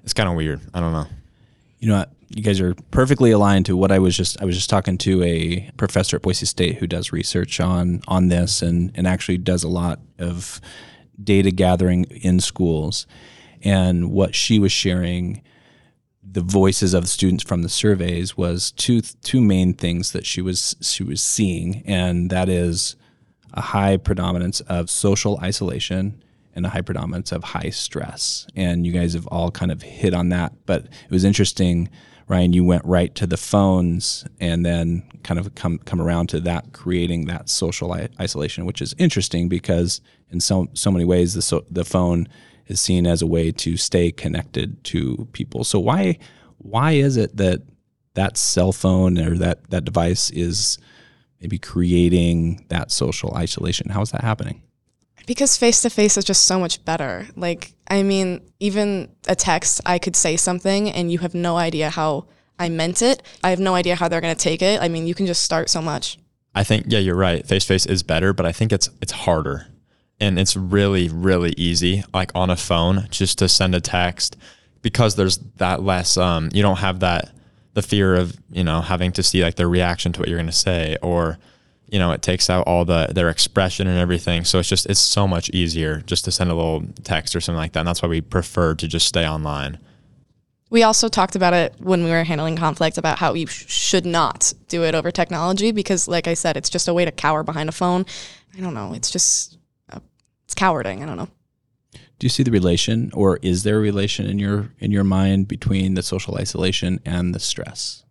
it's 0.05 0.13
kind 0.13 0.29
of 0.29 0.35
weird. 0.35 0.61
I 0.75 0.81
don't 0.81 0.93
know. 0.93 1.07
You 1.79 1.89
know? 1.89 2.05
You 2.29 2.43
guys 2.43 2.61
are 2.61 2.75
perfectly 2.91 3.31
aligned 3.31 3.67
to 3.67 3.77
what 3.77 3.91
I 3.91 3.99
was 3.99 4.15
just 4.15 4.41
I 4.41 4.45
was 4.45 4.55
just 4.55 4.69
talking 4.69 4.99
to 4.99 5.23
a 5.23 5.71
professor 5.79 6.17
at 6.17 6.23
Boise 6.23 6.45
State 6.45 6.77
who 6.77 6.87
does 6.87 7.11
research 7.11 7.59
on 7.59 8.03
on 8.07 8.29
this 8.29 8.61
and 8.61 8.93
and 8.95 9.07
actually 9.07 9.39
does 9.39 9.65
a 9.65 9.69
lot 9.69 9.99
of 10.19 10.61
data 11.23 11.51
gathering 11.51 12.05
in 12.05 12.39
schools. 12.39 13.07
And 13.63 14.11
what 14.11 14.35
she 14.35 14.59
was 14.59 14.73
sharing 14.73 15.41
the 16.23 16.43
voices 16.43 16.93
of 16.93 17.09
students 17.09 17.43
from 17.43 17.63
the 17.63 17.71
surveys 17.71 18.37
was 18.37 18.73
two 18.73 19.01
two 19.01 19.41
main 19.41 19.73
things 19.73 20.13
that 20.13 20.27
she 20.27 20.43
was 20.43 20.77
she 20.83 21.03
was 21.03 21.23
seeing 21.23 21.83
and 21.87 22.29
that 22.29 22.51
is 22.51 22.97
a 23.55 23.61
high 23.61 23.97
predominance 23.97 24.61
of 24.63 24.91
social 24.91 25.39
isolation 25.43 26.23
and 26.55 26.67
a 26.67 26.69
high 26.69 26.81
predominance 26.81 27.33
of 27.33 27.45
high 27.45 27.71
stress. 27.71 28.47
And 28.57 28.87
you 28.87 28.93
guys 28.93 29.15
have 29.15 29.27
all 29.29 29.51
kind 29.51 29.71
of 29.71 29.83
hit 29.83 30.15
on 30.15 30.31
that. 30.31 30.53
But 30.67 30.85
it 30.85 31.11
was 31.11 31.25
interesting, 31.25 31.89
Rian, 32.29 32.53
you 32.53 32.65
went 32.65 32.85
right 32.85 33.15
to 33.17 33.27
the 33.27 33.37
phones 33.37 34.25
and 34.41 34.65
then 34.65 35.03
kind 35.23 35.39
of 35.39 35.55
come 35.55 35.79
come 35.79 36.01
around 36.01 36.29
to 36.29 36.41
that 36.41 36.73
creating 36.73 37.27
that 37.27 37.49
social 37.49 37.93
isolation, 38.21 38.65
which 38.65 38.83
is 38.83 38.95
interesting 38.99 39.49
because 39.49 40.01
in 40.31 40.41
so 40.41 40.69
so 40.75 40.91
many 40.91 41.05
ways 41.05 41.35
the 41.35 41.43
so, 41.43 41.65
the 41.71 41.85
phone 41.85 42.29
is 42.67 42.81
seen 42.81 43.07
as 43.07 43.21
a 43.21 43.27
way 43.27 43.51
to 43.51 43.77
stay 43.77 44.13
connected 44.13 44.83
to 44.85 45.29
people. 45.33 45.65
So 45.65 45.79
why 45.79 46.19
why 46.59 46.93
is 46.93 47.17
it 47.17 47.37
that 47.37 47.63
that 48.15 48.37
cell 48.37 48.73
phone 48.73 49.19
or 49.19 49.37
that 49.39 49.71
that 49.71 49.85
device 49.85 50.31
is 50.31 50.79
maybe 51.41 51.59
creating 51.59 52.65
that 52.69 52.91
social 52.91 53.35
isolation? 53.35 53.91
How 53.91 54.03
is 54.03 54.11
that 54.11 54.23
happening? 54.23 54.63
because 55.31 55.57
face 55.57 55.83
to 55.83 55.89
face 55.91 56.17
is 56.17 56.25
just 56.25 56.45
so 56.45 56.59
much 56.59 56.85
better. 56.85 57.25
Like, 57.37 57.73
I 57.89 58.03
mean, 58.03 58.41
even 58.59 59.09
a 59.29 59.37
text, 59.37 59.81
I 59.87 60.01
could 60.01 60.17
say 60.17 60.37
something 60.37 60.91
and 60.91 61.13
you 61.13 61.19
have 61.19 61.35
no 61.35 61.57
idea 61.57 61.89
how 61.89 62.27
I 62.59 62.69
meant 62.69 63.01
it. 63.01 63.23
I 63.45 63.51
have 63.51 63.61
no 63.61 63.77
idea 63.77 63.95
how 63.95 64.09
they're 64.09 64.21
going 64.21 64.35
to 64.35 64.43
take 64.43 64.61
it. 64.61 64.83
I 64.83 64.89
mean, 64.89 65.07
you 65.07 65.15
can 65.15 65.27
just 65.27 65.45
start 65.45 65.71
so 65.71 65.81
much. 65.81 66.19
I 66.53 66.65
think 66.65 66.87
yeah, 66.89 66.99
you're 66.99 67.15
right. 67.15 67.47
Face 67.47 67.63
to 67.63 67.69
face 67.69 67.87
is 67.87 68.03
better, 68.03 68.33
but 68.33 68.45
I 68.45 68.51
think 68.51 68.73
it's 68.73 68.91
it's 69.01 69.13
harder. 69.13 69.69
And 70.19 70.37
it's 70.37 70.57
really 70.57 71.09
really 71.09 71.55
easy 71.57 72.03
like 72.13 72.33
on 72.35 72.51
a 72.51 72.57
phone 72.57 73.07
just 73.11 73.39
to 73.39 73.49
send 73.49 73.77
a 73.77 73.81
text 73.81 74.37
because 74.83 75.15
there's 75.15 75.39
that 75.59 75.81
less 75.83 76.17
um 76.17 76.49
you 76.53 76.61
don't 76.61 76.79
have 76.79 77.01
that 77.01 77.31
the 77.81 77.89
fear 77.89 78.15
of, 78.15 78.37
you 78.51 78.65
know, 78.65 78.81
having 78.81 79.13
to 79.13 79.23
see 79.23 79.43
like 79.43 79.55
their 79.55 79.69
reaction 79.69 80.13
to 80.13 80.21
what 80.21 80.29
you're 80.29 80.39
going 80.39 80.47
to 80.47 80.53
say 80.53 80.97
or 81.03 81.39
you 81.91 81.99
know, 81.99 82.13
it 82.13 82.23
takes 82.23 82.49
out 82.49 82.67
all 82.69 82.85
the 82.85 83.09
their 83.13 83.29
expression 83.29 83.89
and 83.89 83.99
everything. 83.99 84.45
So 84.45 84.61
it's 84.61 84.69
just 84.69 84.87
it's 84.87 85.01
so 85.01 85.27
much 85.27 85.51
easier 85.51 86.03
just 86.07 86.25
to 86.27 86.31
send 86.31 86.51
a 86.51 86.55
little 86.55 86.85
text 87.03 87.35
or 87.35 87.41
something 87.41 87.59
like 87.59 87.73
that. 87.73 87.81
And 87.81 87.89
that's 87.89 88.01
why 88.01 88.09
we 88.09 88.21
prefer 88.21 88.75
to 88.77 88.87
just 88.87 89.07
stay 89.07 89.27
online. 89.27 89.79
We 90.71 90.85
also 90.85 91.09
talked 91.09 91.35
about 91.35 91.53
it 91.53 91.75
when 91.81 92.05
we 92.05 92.11
were 92.11 92.23
handling 92.23 92.57
conflict 92.57 92.97
about 92.97 93.19
how 93.19 93.35
you 93.35 93.49
sh- 93.49 93.69
should 93.69 94.07
not 94.07 94.53
do 94.69 94.85
it 94.85 94.95
over 94.95 95.11
technology 95.11 95.73
because, 95.73 96.07
like 96.07 96.29
I 96.29 96.35
said, 96.35 96.57
it's 96.57 96.71
just 96.71 96.87
a 96.87 96.95
way 96.95 97.05
to 97.05 97.11
cower 97.11 97.43
behind 97.43 97.69
a 97.69 97.73
phone. 97.73 98.07
I 98.57 98.61
don't 98.61 98.75
know. 98.75 98.93
It's 98.93 99.11
just, 99.11 99.59
uh, 99.93 99.99
it's 100.45 100.55
cowarding. 100.55 101.03
I 101.03 101.07
don't 101.07 101.17
know. 101.17 101.29
Do 102.21 102.27
you 102.27 102.29
see 102.29 102.43
the 102.43 102.51
relation, 102.51 103.11
or 103.15 103.39
is 103.41 103.63
there 103.63 103.79
a 103.79 103.81
relation 103.81 104.27
in 104.27 104.39
your 104.39 104.71
in 104.79 104.93
your 104.93 105.05
mind 105.05 105.49
between 105.49 105.95
the 105.95 106.03
social 106.03 106.37
isolation 106.37 107.01
and 107.07 107.35
the 107.35 107.41
stress? 107.41 108.05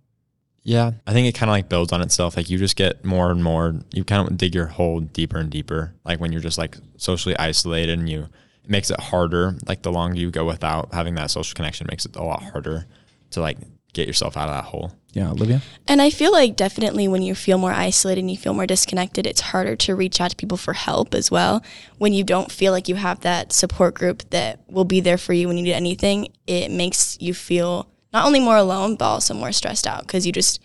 Yeah, 0.64 0.94
I 1.06 1.14
think 1.14 1.28
it 1.28 1.36
kind 1.36 1.50
of 1.50 1.54
like 1.54 1.70
builds 1.70 1.94
on 1.94 2.02
itself. 2.02 2.36
Like 2.36 2.50
you 2.50 2.58
just 2.58 2.76
get 2.76 3.06
more 3.06 3.30
and 3.30 3.44
more, 3.44 3.76
you 3.92 4.04
kind 4.04 4.28
of 4.28 4.36
dig 4.36 4.56
your 4.56 4.66
hole 4.66 5.00
deeper 5.00 5.38
and 5.38 5.50
deeper. 5.50 5.94
Like 6.06 6.20
when 6.20 6.32
you're 6.32 6.42
just 6.42 6.58
like 6.58 6.78
socially 6.98 7.38
isolated 7.38 8.00
and 8.00 8.10
you, 8.10 8.30
it 8.64 8.70
makes 8.70 8.90
it 8.90 9.00
harder. 9.00 9.56
Like 9.68 9.84
the 9.84 9.92
longer 9.92 10.20
you 10.20 10.32
go 10.32 10.44
without 10.44 10.92
having 10.92 11.14
that 11.16 11.30
social 11.30 11.56
connection 11.56 11.86
makes 11.88 12.06
it 12.06 12.16
a 12.16 12.24
lot 12.24 12.42
harder 12.42 12.88
to 13.32 13.42
like 13.42 13.58
get 13.94 14.08
yourself 14.08 14.38
out 14.38 14.50
of 14.50 14.56
that 14.56 14.66
hole. 14.66 14.92
Yeah, 15.14 15.32
Olivia. 15.32 15.62
And 15.88 16.02
I 16.02 16.12
feel 16.12 16.32
like 16.32 16.56
definitely 16.56 17.08
when 17.08 17.24
you 17.24 17.34
feel 17.34 17.58
more 17.58 17.72
isolated 17.72 18.22
and 18.22 18.30
you 18.30 18.38
feel 18.38 18.54
more 18.54 18.68
disconnected, 18.68 19.26
it's 19.26 19.42
harder 19.42 19.76
to 19.78 19.96
reach 19.96 20.22
out 20.22 20.32
to 20.32 20.36
people 20.36 20.58
for 20.58 20.74
help 20.74 21.16
as 21.16 21.32
well. 21.32 21.64
When 21.98 22.14
you 22.14 22.24
don't 22.24 22.52
feel 22.52 22.72
like 22.72 22.88
you 22.88 22.96
have 22.96 23.22
that 23.22 23.52
support 23.52 23.96
group 23.96 24.30
that 24.30 24.60
will 24.70 24.86
be 24.86 25.00
there 25.00 25.18
for 25.18 25.34
you 25.34 25.48
when 25.48 25.58
you 25.58 25.64
need 25.64 25.74
anything, 25.74 26.32
it 26.46 26.70
makes 26.70 27.18
you 27.20 27.34
feel 27.34 27.90
not 28.14 28.26
only 28.26 28.40
more 28.40 28.58
alone, 28.58 28.96
but 28.96 29.06
also 29.06 29.34
more 29.34 29.52
stressed 29.52 29.88
out 29.88 30.02
because 30.02 30.28
you 30.28 30.32
just 30.32 30.62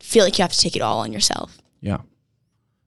feel 0.00 0.24
like 0.24 0.38
you 0.38 0.42
have 0.42 0.52
to 0.52 0.60
take 0.60 0.76
it 0.76 0.82
all 0.82 0.98
on 1.00 1.12
yourself. 1.12 1.58
Yeah. 1.80 1.98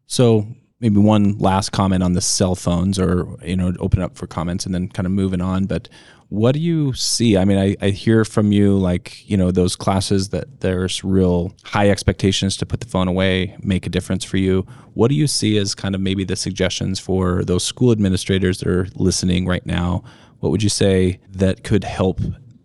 So 0.06 0.46
maybe 0.80 1.00
one 1.00 1.38
last 1.38 1.72
comment 1.72 2.04
on 2.04 2.14
the 2.14 2.22
cell 2.22 2.56
phones 2.56 3.00
or 3.00 3.38
you 3.44 3.56
know 3.56 3.74
open 3.80 4.02
up 4.02 4.18
for 4.18 4.28
comments 4.28 4.66
and 4.66 4.76
then 4.76 4.90
kind 4.90 5.06
of 5.06 5.12
moving 5.12 5.40
on 5.40 5.66
but 5.66 5.88
what 6.32 6.54
do 6.54 6.62
you 6.62 6.94
see? 6.94 7.36
I 7.36 7.44
mean 7.44 7.58
I, 7.58 7.76
I 7.86 7.90
hear 7.90 8.24
from 8.24 8.54
you 8.54 8.78
like 8.78 9.30
you 9.30 9.36
know 9.36 9.52
those 9.52 9.76
classes 9.76 10.30
that 10.30 10.62
there's 10.62 11.04
real 11.04 11.54
high 11.64 11.90
expectations 11.90 12.56
to 12.58 12.66
put 12.66 12.80
the 12.80 12.88
phone 12.88 13.10
away 13.10 13.58
make 13.62 13.86
a 13.86 13.90
difference 13.90 14.24
for 14.24 14.38
you. 14.38 14.66
What 14.94 15.10
do 15.10 15.16
you 15.16 15.28
see 15.28 15.58
as 15.58 15.76
kind 15.76 15.94
of 15.94 16.00
maybe 16.00 16.24
the 16.24 16.38
suggestions 16.38 17.00
for 17.00 17.44
those 17.44 17.66
school 17.66 17.92
administrators 17.92 18.60
that 18.60 18.70
are 18.70 18.88
listening 18.96 19.46
right 19.46 19.66
now? 19.66 20.04
What 20.40 20.52
would 20.52 20.64
you 20.64 20.70
say 20.70 21.20
that 21.30 21.66
could 21.66 21.84
help 21.84 22.22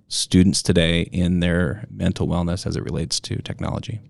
students 0.08 0.62
today 0.62 1.02
in 1.12 1.40
their 1.40 1.87
mental 1.90 2.28
wellness 2.28 2.66
as 2.66 2.76
it 2.76 2.85
relates 2.85 3.18
to 3.20 3.42
technology? 3.42 4.00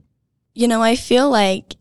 You 0.55 0.69
know, 0.69 0.83
I 0.83 0.97
feel 0.97 1.31
like, 1.31 1.77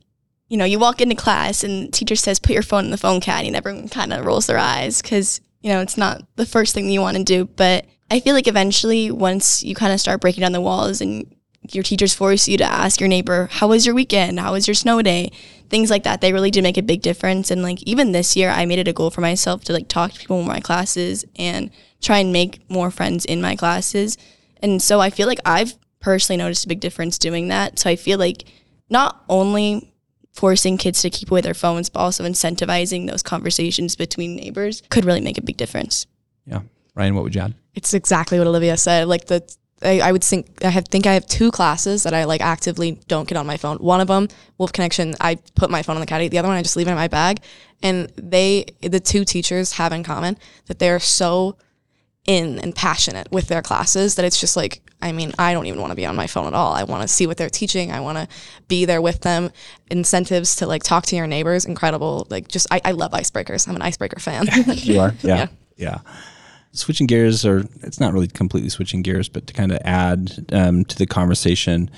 you 0.48 0.58
know, 0.58 0.65
you 0.65 0.79
walk 0.79 1.01
into 1.01 1.15
class 1.15 1.63
and 1.63 1.94
teacher 1.94 2.15
says, 2.15 2.39
put 2.39 2.53
your 2.53 2.63
phone 2.63 2.86
in 2.86 2.91
the 2.91 2.98
phone 2.98 3.22
caddy, 3.22 3.48
and 3.48 3.55
everyone 3.55 3.89
kind 3.89 4.13
of 4.13 4.25
rolls 4.25 4.48
their 4.48 4.58
eyes 4.58 5.01
because, 5.01 5.41
you 5.66 5.72
know, 5.72 5.82
it's 5.82 5.98
not 5.98 6.22
the 6.36 6.46
first 6.46 6.76
thing 6.76 6.86
that 6.86 6.94
you 6.94 7.02
want 7.02 7.18
to 7.18 7.24
do. 7.24 7.46
But 7.46 7.88
I 8.12 8.20
feel 8.20 8.36
like 8.36 8.48
eventually, 8.48 9.10
once 9.10 9.64
you 9.64 9.74
kind 9.74 9.92
of 9.92 10.00
start 10.00 10.22
breaking 10.22 10.42
down 10.42 10.52
the 10.52 10.62
walls 10.62 11.02
and 11.02 11.36
your 11.72 11.82
teachers 11.82 12.14
force 12.14 12.48
you 12.48 12.56
to 12.60 12.64
ask 12.64 13.00
your 13.00 13.10
neighbor, 13.10 13.50
how 13.52 13.70
was 13.70 13.84
your 13.84 13.96
weekend? 13.96 14.40
How 14.40 14.52
was 14.52 14.68
your 14.68 14.76
snow 14.76 15.02
day? 15.02 15.32
Things 15.72 15.90
like 15.90 16.04
that. 16.04 16.22
They 16.22 16.34
really 16.34 16.52
do 16.52 16.62
make 16.62 16.78
a 16.78 16.84
big 16.84 17.02
difference. 17.02 17.50
And 17.50 17.64
like 17.64 17.82
even 17.82 18.12
this 18.12 18.36
year, 18.36 18.52
I 18.52 18.68
made 18.68 18.78
it 18.78 18.88
a 18.88 18.94
goal 18.94 19.10
for 19.10 19.22
myself 19.22 19.64
to 19.64 19.74
like 19.74 19.88
talk 19.88 20.12
to 20.12 20.20
people 20.20 20.40
in 20.40 20.46
my 20.46 20.60
classes 20.60 21.26
and 21.36 21.72
try 22.00 22.20
and 22.20 22.32
make 22.32 22.70
more 22.70 22.92
friends 22.92 23.26
in 23.26 23.42
my 23.42 23.56
classes. 23.56 24.20
And 24.62 24.84
so 24.84 25.02
I 25.02 25.10
feel 25.10 25.28
like 25.28 25.40
I've 25.46 25.74
personally 26.00 26.38
noticed 26.38 26.66
a 26.66 26.70
big 26.70 26.80
difference 26.80 27.18
doing 27.18 27.48
that. 27.48 27.80
So 27.80 27.90
I 27.90 27.96
feel 27.96 28.20
like 28.20 28.44
not 28.88 29.26
only 29.28 29.95
forcing 30.36 30.77
kids 30.77 31.01
to 31.01 31.10
keep 31.10 31.32
away 31.32 31.42
their 31.42 31.54
phones, 31.54 31.89
but 31.89 32.00
also 32.00 32.24
incentivizing 32.24 33.10
those 33.10 33.24
conversations 33.24 33.96
between 33.96 34.36
neighbors 34.36 34.84
could 34.89 35.06
really 35.06 35.22
make 35.22 35.38
a 35.38 35.42
big 35.42 35.58
difference. 35.58 36.06
yeah 36.46 36.62
rian 36.98 37.13
what 37.15 37.24
would 37.24 37.36
you 37.36 37.42
add 37.42 37.54
It's 37.74 37.94
exactly 37.94 38.38
what 38.39 38.48
Olivia 38.48 38.77
said. 38.77 39.08
Like 39.08 39.25
the, 39.25 39.39
I, 39.82 40.00
I 40.08 40.12
would 40.13 40.24
think 40.24 40.63
I 40.63 40.70
have 40.70 40.86
think 40.94 41.06
I 41.06 41.13
have 41.13 41.25
two 41.27 41.51
classes 41.51 42.04
that 42.04 42.13
I 42.13 42.24
like 42.24 42.42
actively 42.42 42.89
don't 43.08 43.27
get 43.27 43.38
on 43.38 43.46
my 43.46 43.58
phone. 43.58 43.77
One 43.77 44.01
of 44.01 44.08
them, 44.08 44.27
Wolf 44.58 44.72
Connection, 44.72 45.13
I 45.20 45.36
put 45.56 45.70
my 45.70 45.84
phone 45.84 45.98
on 45.98 46.00
the 46.00 46.12
caddy. 46.13 46.30
The 46.30 46.39
other 46.39 46.48
one, 46.48 46.58
I 46.58 46.63
just 46.63 46.77
leave 46.77 46.88
it 46.88 46.92
in 46.92 46.98
my 47.06 47.10
bag. 47.10 47.36
And 47.84 47.98
they, 48.15 48.65
the 48.82 49.01
two 49.01 49.25
teachers, 49.25 49.74
have 49.74 49.92
in 49.92 50.04
common 50.04 50.38
that 50.68 50.80
they're 50.80 51.00
so 51.01 51.58
in 52.25 52.60
and 52.60 52.74
passionate 52.74 53.27
with 53.32 53.48
their 53.48 53.62
classes 53.62 54.15
that 54.15 54.25
it's 54.25 54.39
just 54.39 54.56
like 54.56 54.82
I 55.02 55.12
mean 55.12 55.34
I 55.38 55.54
don't 55.54 55.66
even 55.66 55.80
want 55.80 55.92
to 55.92 55.96
be 55.96 56.06
on 56.06 56.16
my 56.16 56.28
phone 56.28 56.48
at 56.48 56.54
all. 56.54 56.74
I 56.74 56.84
want 56.84 57.02
to 57.02 57.08
see 57.08 57.28
what 57.28 57.38
they're 57.38 57.50
teaching. 57.50 57.92
I 57.92 58.00
want 58.00 58.18
to 58.18 58.28
be 58.68 58.86
there 58.86 59.02
with 59.02 59.22
them. 59.22 59.52
Incentives 59.90 60.58
to 60.58 60.68
like 60.68 60.84
talk 60.84 61.06
to 61.08 61.16
your 61.16 61.28
neighbors, 61.28 61.66
incredible. 61.66 62.28
Like 62.30 62.48
just 62.48 62.68
I, 62.72 62.82
I 62.84 62.92
love 62.92 63.12
icebreakers. 63.12 63.68
I'm 63.68 63.75
an 63.75 63.82
icebreaker 63.82 64.20
fan. 64.20 64.48
You 64.75 65.00
are? 65.00 65.14
Yeah. 65.22 65.36
Yeah. 65.36 65.48
yeah. 65.78 65.98
Switching 66.72 67.08
gears, 67.08 67.46
or 67.46 67.64
it's 67.84 68.00
not 68.00 68.14
really 68.14 68.28
completely 68.28 68.70
switching 68.70 69.02
gears, 69.02 69.30
but 69.30 69.48
to 69.48 69.54
kind 69.54 69.72
of 69.72 69.80
add 69.86 70.46
um, 70.52 70.84
to 70.86 70.98
the 70.98 71.06
conversation, 71.06 71.90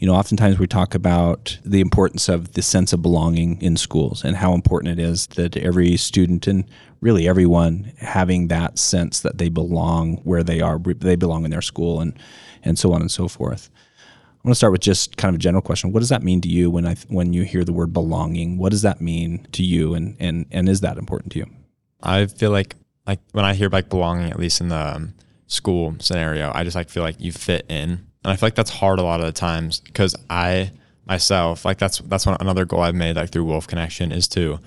you 0.00 0.06
know, 0.06 0.14
oftentimes 0.14 0.58
we 0.58 0.66
talk 0.66 0.94
about 0.94 1.58
the 1.64 1.80
importance 1.80 2.28
of 2.28 2.54
the 2.54 2.62
sense 2.62 2.94
of 2.94 3.02
belonging 3.02 3.60
in 3.60 3.76
schools 3.76 4.24
and 4.24 4.36
how 4.36 4.54
important 4.54 4.98
it 4.98 5.02
is 5.02 5.26
that 5.28 5.56
every 5.58 5.96
student 5.98 6.46
and 6.46 6.64
really 7.00 7.28
everyone 7.28 7.92
having 7.98 8.48
that 8.48 8.78
sense 8.78 9.20
that 9.20 9.38
they 9.38 9.48
belong 9.48 10.16
where 10.18 10.42
they 10.42 10.60
are, 10.60 10.78
they 10.78 11.16
belong 11.16 11.44
in 11.44 11.50
their 11.50 11.62
school, 11.62 12.00
and 12.00 12.18
and 12.62 12.78
so 12.78 12.92
on 12.92 13.00
and 13.00 13.10
so 13.10 13.28
forth. 13.28 13.70
I 14.42 14.48
want 14.48 14.52
to 14.52 14.56
start 14.56 14.72
with 14.72 14.80
just 14.80 15.18
kind 15.18 15.34
of 15.34 15.38
a 15.38 15.42
general 15.42 15.60
question. 15.60 15.92
What 15.92 16.00
does 16.00 16.08
that 16.08 16.22
mean 16.22 16.40
to 16.42 16.48
you 16.48 16.70
when 16.70 16.86
I 16.86 16.94
when 17.08 17.32
you 17.32 17.42
hear 17.42 17.64
the 17.64 17.72
word 17.72 17.92
belonging? 17.92 18.56
What 18.56 18.70
does 18.70 18.82
that 18.82 19.00
mean 19.00 19.46
to 19.52 19.62
you, 19.62 19.94
and 19.94 20.16
and 20.18 20.46
and 20.50 20.68
is 20.68 20.80
that 20.80 20.98
important 20.98 21.32
to 21.32 21.40
you? 21.40 21.46
I 22.02 22.26
feel 22.26 22.50
like 22.50 22.76
like 23.06 23.20
when 23.32 23.44
I 23.44 23.54
hear 23.54 23.68
like 23.68 23.88
belonging, 23.88 24.30
at 24.30 24.38
least 24.38 24.60
in 24.60 24.68
the 24.68 24.96
um, 24.96 25.14
school 25.46 25.96
scenario, 25.98 26.52
I 26.54 26.64
just 26.64 26.76
like 26.76 26.88
feel 26.88 27.02
like 27.02 27.20
you 27.20 27.32
fit 27.32 27.66
in, 27.68 27.90
and 27.90 28.06
I 28.24 28.36
feel 28.36 28.46
like 28.46 28.54
that's 28.54 28.70
hard 28.70 28.98
a 28.98 29.02
lot 29.02 29.20
of 29.20 29.26
the 29.26 29.32
times 29.32 29.80
because 29.80 30.14
I 30.30 30.72
myself 31.06 31.64
like 31.64 31.78
that's 31.78 31.98
that's 31.98 32.24
one 32.24 32.36
another 32.40 32.64
goal 32.64 32.80
I've 32.80 32.94
made 32.94 33.16
like 33.16 33.30
through 33.30 33.44
Wolf 33.44 33.66
Connection 33.66 34.12
is 34.12 34.28
to 34.28 34.60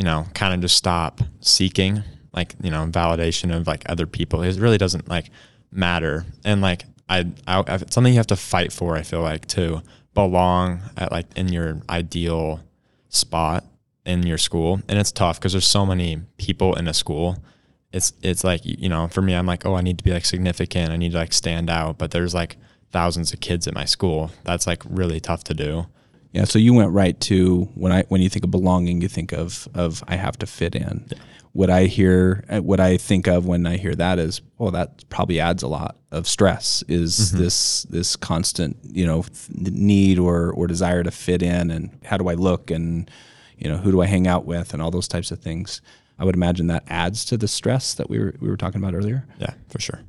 you 0.00 0.04
know 0.04 0.24
kind 0.32 0.54
of 0.54 0.60
just 0.62 0.78
stop 0.78 1.20
seeking 1.40 2.02
like 2.32 2.54
you 2.62 2.70
know 2.70 2.86
validation 2.86 3.54
of 3.54 3.66
like 3.66 3.84
other 3.86 4.06
people. 4.06 4.40
It 4.40 4.56
really 4.56 4.78
doesn't 4.78 5.10
like 5.10 5.28
matter, 5.70 6.24
and 6.42 6.62
like 6.62 6.84
I, 7.10 7.26
I 7.46 7.60
it's 7.68 7.94
something 7.94 8.10
you 8.10 8.18
have 8.18 8.26
to 8.28 8.36
fight 8.36 8.72
for. 8.72 8.96
I 8.96 9.02
feel 9.02 9.20
like 9.20 9.44
to 9.48 9.82
belong 10.14 10.80
at 10.96 11.12
like 11.12 11.26
in 11.36 11.48
your 11.52 11.82
ideal 11.90 12.60
spot 13.10 13.66
in 14.06 14.22
your 14.22 14.38
school. 14.38 14.80
And 14.88 14.98
it's 14.98 15.12
tough 15.12 15.38
because 15.38 15.52
there's 15.52 15.66
so 15.66 15.84
many 15.84 16.22
people 16.38 16.74
in 16.76 16.88
a 16.88 16.94
school. 16.94 17.36
It's 17.92 18.14
it's 18.22 18.42
like 18.42 18.62
you 18.64 18.88
know 18.88 19.06
for 19.08 19.20
me 19.20 19.34
i'm 19.34 19.46
like 19.46 19.66
oh 19.66 19.74
i 19.74 19.82
need 19.82 19.98
to 19.98 20.04
be 20.04 20.12
like 20.12 20.24
significant. 20.24 20.92
I 20.92 20.96
need 20.96 21.12
to 21.12 21.18
like 21.18 21.34
stand 21.34 21.68
out. 21.68 21.98
But 21.98 22.12
there's 22.12 22.32
like 22.32 22.56
thousands 22.90 23.34
of 23.34 23.40
kids 23.40 23.68
at 23.68 23.74
my 23.74 23.84
school. 23.84 24.30
That's 24.44 24.66
like 24.66 24.82
really 24.88 25.20
tough 25.20 25.44
to 25.44 25.52
do 25.52 25.86
Yeah, 26.32 26.44
so 26.44 26.58
you 26.58 26.74
went 26.74 26.92
right 26.92 27.18
to 27.22 27.64
when 27.74 27.92
I 27.92 28.04
when 28.04 28.20
you 28.22 28.28
think 28.28 28.44
of 28.44 28.50
belonging, 28.50 29.00
you 29.02 29.08
think 29.08 29.32
of 29.32 29.68
of 29.74 30.04
I 30.06 30.16
have 30.16 30.38
to 30.38 30.46
fit 30.46 30.74
in. 30.74 31.08
What 31.52 31.68
I 31.68 31.86
hear, 31.86 32.44
uh, 32.48 32.60
what 32.60 32.78
I 32.78 32.96
think 32.96 33.26
of 33.26 33.44
when 33.44 33.66
I 33.66 33.76
hear 33.76 33.96
that 33.96 34.20
is, 34.20 34.40
well, 34.56 34.70
that 34.70 35.08
probably 35.08 35.40
adds 35.40 35.64
a 35.64 35.68
lot 35.68 35.96
of 36.12 36.28
stress. 36.28 36.84
Is 36.86 37.32
this 37.32 37.82
this 37.84 38.14
constant, 38.14 38.76
you 38.84 39.04
know, 39.04 39.24
need 39.48 40.18
or 40.20 40.52
or 40.52 40.68
desire 40.68 41.02
to 41.02 41.10
fit 41.10 41.42
in, 41.42 41.72
and 41.72 41.98
how 42.04 42.16
do 42.16 42.28
I 42.28 42.34
look, 42.34 42.70
and 42.70 43.10
you 43.58 43.68
know, 43.68 43.78
who 43.78 43.90
do 43.90 44.00
I 44.00 44.06
hang 44.06 44.28
out 44.28 44.44
with, 44.44 44.72
and 44.72 44.80
all 44.80 44.92
those 44.92 45.08
types 45.08 45.32
of 45.32 45.40
things. 45.40 45.82
I 46.20 46.24
would 46.24 46.36
imagine 46.36 46.66
that 46.68 46.84
adds 46.86 47.24
to 47.26 47.36
the 47.36 47.48
stress 47.48 47.94
that 47.94 48.08
we 48.08 48.18
were 48.20 48.34
we 48.40 48.48
were 48.48 48.56
talking 48.56 48.80
about 48.80 48.94
earlier. 48.94 49.26
yeah 49.38 49.54
for 49.68 49.80
sure 49.80 50.00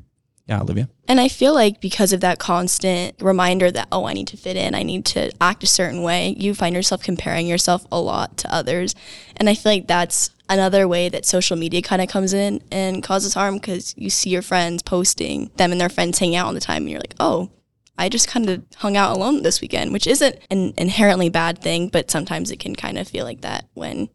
Yeah, 0.52 0.60
Olivia. 0.64 0.90
And 1.08 1.22
I 1.22 1.30
feel 1.30 1.54
like 1.54 1.80
because 1.80 2.12
of 2.12 2.20
that 2.20 2.38
constant 2.38 3.16
reminder 3.22 3.72
that, 3.72 3.88
oh, 3.90 4.04
I 4.04 4.12
need 4.12 4.28
to 4.28 4.38
fit 4.38 4.58
in, 4.58 4.76
I 4.76 4.84
need 4.84 5.06
to 5.06 5.32
act 5.40 5.64
a 5.64 5.68
certain 5.68 6.04
way, 6.04 6.36
you 6.38 6.54
find 6.54 6.76
yourself 6.76 7.02
comparing 7.02 7.48
yourself 7.48 7.86
a 7.90 8.02
lot 8.02 8.36
to 8.40 8.54
others. 8.54 8.94
And 9.38 9.48
I 9.48 9.56
feel 9.56 9.72
like 9.72 9.88
that's 9.88 10.32
another 10.50 10.90
way 10.90 11.08
that 11.08 11.26
social 11.26 11.56
media 11.56 11.82
kind 11.82 12.02
of 12.02 12.10
comes 12.10 12.34
in 12.34 12.62
and 12.70 13.02
causes 13.02 13.34
harm 13.34 13.56
because 13.56 13.96
you 13.98 14.10
see 14.10 14.30
your 14.30 14.42
friends 14.42 14.84
posting 14.84 15.52
them 15.56 15.72
and 15.72 15.80
their 15.80 15.88
friends 15.88 16.20
hanging 16.20 16.36
out 16.36 16.48
all 16.48 16.54
the 16.54 16.60
time, 16.60 16.82
and 16.82 16.90
you're 16.90 17.00
like, 17.00 17.16
oh, 17.18 17.50
I 17.98 18.10
just 18.10 18.28
kind 18.28 18.50
of 18.50 18.62
hung 18.76 18.98
out 18.98 19.16
alone 19.16 19.44
this 19.44 19.62
weekend, 19.62 19.94
which 19.94 20.06
isn't 20.06 20.36
an 20.50 20.74
inherently 20.78 21.30
bad 21.30 21.60
thing, 21.60 21.88
but 21.88 22.12
sometimes 22.12 22.52
it 22.52 22.60
can 22.60 22.76
kind 22.76 22.98
of 22.98 23.08
feel 23.08 23.24
like 23.24 23.40
that 23.40 23.70
when 23.74 24.10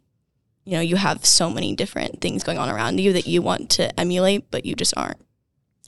you 0.66 0.72
know 0.72 0.80
you 0.80 0.96
have 0.96 1.24
so 1.24 1.48
many 1.48 1.74
different 1.74 2.20
things 2.20 2.44
going 2.44 2.58
on 2.58 2.68
around 2.68 3.00
you 3.00 3.14
that 3.14 3.26
you 3.26 3.40
want 3.40 3.70
to 3.70 3.98
emulate, 3.98 4.50
but 4.50 4.66
you 4.66 4.74
just 4.74 4.92
aren't. 4.98 5.25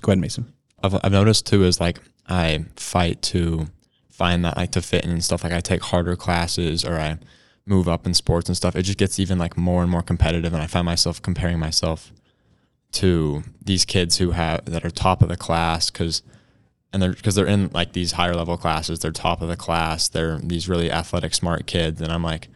Go 0.03 0.13
ahead, 0.13 0.21
Mason. 0.21 0.53
I've, 0.83 0.95
I've 1.03 1.13
noticed 1.13 1.47
too 1.47 1.65
is 1.65 1.81
like 1.81 2.01
I 2.29 2.65
fight 2.77 3.23
to 3.23 3.67
find 4.11 4.45
that 4.45 4.57
like 4.57 4.73
to 4.73 4.83
fit 4.83 5.05
in 5.05 5.11
and 5.11 5.25
stuff. 5.25 5.45
Like 5.45 5.53
I 5.53 5.61
take 5.61 5.83
harder 5.83 6.17
classes 6.17 6.85
or 6.85 6.99
I 6.99 7.19
move 7.67 7.89
up 7.89 8.07
in 8.07 8.15
sports 8.15 8.49
and 8.49 8.57
stuff. 8.57 8.77
It 8.77 8.83
just 8.83 8.99
gets 8.99 9.19
even 9.19 9.39
like 9.39 9.57
more 9.57 9.83
and 9.83 9.91
more 9.91 10.03
competitive, 10.03 10.53
and 10.53 10.63
I 10.63 10.67
find 10.67 10.87
myself 10.87 11.21
comparing 11.21 11.59
myself 11.59 12.13
to 12.93 13.43
these 13.63 13.85
kids 13.85 14.19
who 14.19 14.31
have 14.31 14.65
that 14.65 14.85
are 14.85 14.91
top 14.91 15.21
of 15.21 15.29
the 15.29 15.37
class 15.37 15.91
because 15.91 16.23
and 16.93 17.03
they're 17.03 17.13
because 17.13 17.35
they're 17.35 17.47
in 17.47 17.69
like 17.75 17.93
these 17.93 18.13
higher 18.13 18.35
level 18.35 18.57
classes. 18.57 19.01
They're 19.01 19.11
top 19.11 19.43
of 19.43 19.49
the 19.49 19.57
class. 19.57 20.09
They're 20.09 20.39
these 20.39 20.69
really 20.69 20.91
athletic, 20.91 21.35
smart 21.35 21.67
kids, 21.67 22.01
and 22.01 22.13
I'm 22.13 22.23
like. 22.23 22.49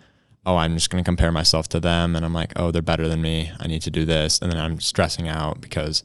Oh, 0.44 0.56
I'm 0.56 0.74
just 0.74 0.90
going 0.90 1.00
to 1.00 1.06
compare 1.06 1.30
myself 1.30 1.68
to 1.68 1.78
them. 1.78 2.16
And 2.16 2.24
I'm 2.24 2.34
like, 2.34 2.52
oh, 2.56 2.72
they're 2.72 2.82
better 2.82 3.06
than 3.06 3.22
me. 3.22 3.52
I 3.60 3.68
need 3.68 3.82
to 3.82 3.92
do 3.92 4.04
this. 4.04 4.40
And 4.40 4.50
then 4.50 4.60
I'm 4.60 4.80
stressing 4.80 5.28
out 5.28 5.60
because 5.60 6.02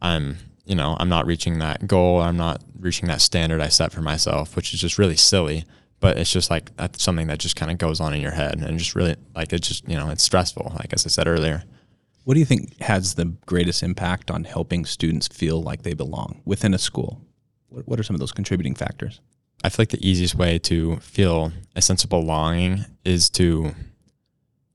I'm, 0.00 0.38
you 0.64 0.74
know, 0.74 0.96
I'm 0.98 1.08
not 1.08 1.26
reaching 1.26 1.58
that 1.58 1.86
goal. 1.86 2.20
I'm 2.20 2.36
not 2.36 2.62
reaching 2.78 3.08
that 3.08 3.20
standard 3.20 3.60
I 3.60 3.68
set 3.68 3.92
for 3.92 4.00
myself, 4.00 4.56
which 4.56 4.72
is 4.72 4.80
just 4.80 4.98
really 4.98 5.16
silly. 5.16 5.64
But 6.00 6.18
it's 6.18 6.32
just 6.32 6.50
like 6.50 6.74
that's 6.76 7.02
something 7.02 7.28
that 7.28 7.38
just 7.38 7.56
kind 7.56 7.70
of 7.70 7.78
goes 7.78 8.00
on 8.00 8.12
in 8.12 8.20
your 8.20 8.32
head 8.32 8.60
and 8.60 8.78
just 8.78 8.94
really 8.94 9.16
like 9.34 9.52
it's 9.52 9.68
just, 9.68 9.88
you 9.88 9.96
know, 9.96 10.10
it's 10.10 10.22
stressful, 10.22 10.72
like 10.78 10.92
as 10.92 11.06
I 11.06 11.08
said 11.08 11.26
earlier. 11.26 11.64
What 12.24 12.34
do 12.34 12.40
you 12.40 12.46
think 12.46 12.80
has 12.80 13.14
the 13.14 13.26
greatest 13.46 13.82
impact 13.82 14.30
on 14.30 14.44
helping 14.44 14.84
students 14.84 15.28
feel 15.28 15.62
like 15.62 15.82
they 15.82 15.94
belong 15.94 16.40
within 16.44 16.74
a 16.74 16.78
school? 16.78 17.20
What, 17.68 17.86
what 17.86 18.00
are 18.00 18.02
some 18.02 18.14
of 18.14 18.20
those 18.20 18.32
contributing 18.32 18.74
factors? 18.74 19.20
I 19.62 19.68
feel 19.68 19.82
like 19.82 19.90
the 19.90 20.06
easiest 20.06 20.34
way 20.34 20.58
to 20.60 20.96
feel 20.96 21.52
a 21.74 21.82
sense 21.82 22.04
of 22.04 22.10
belonging 22.10 22.84
is 23.04 23.30
to 23.30 23.74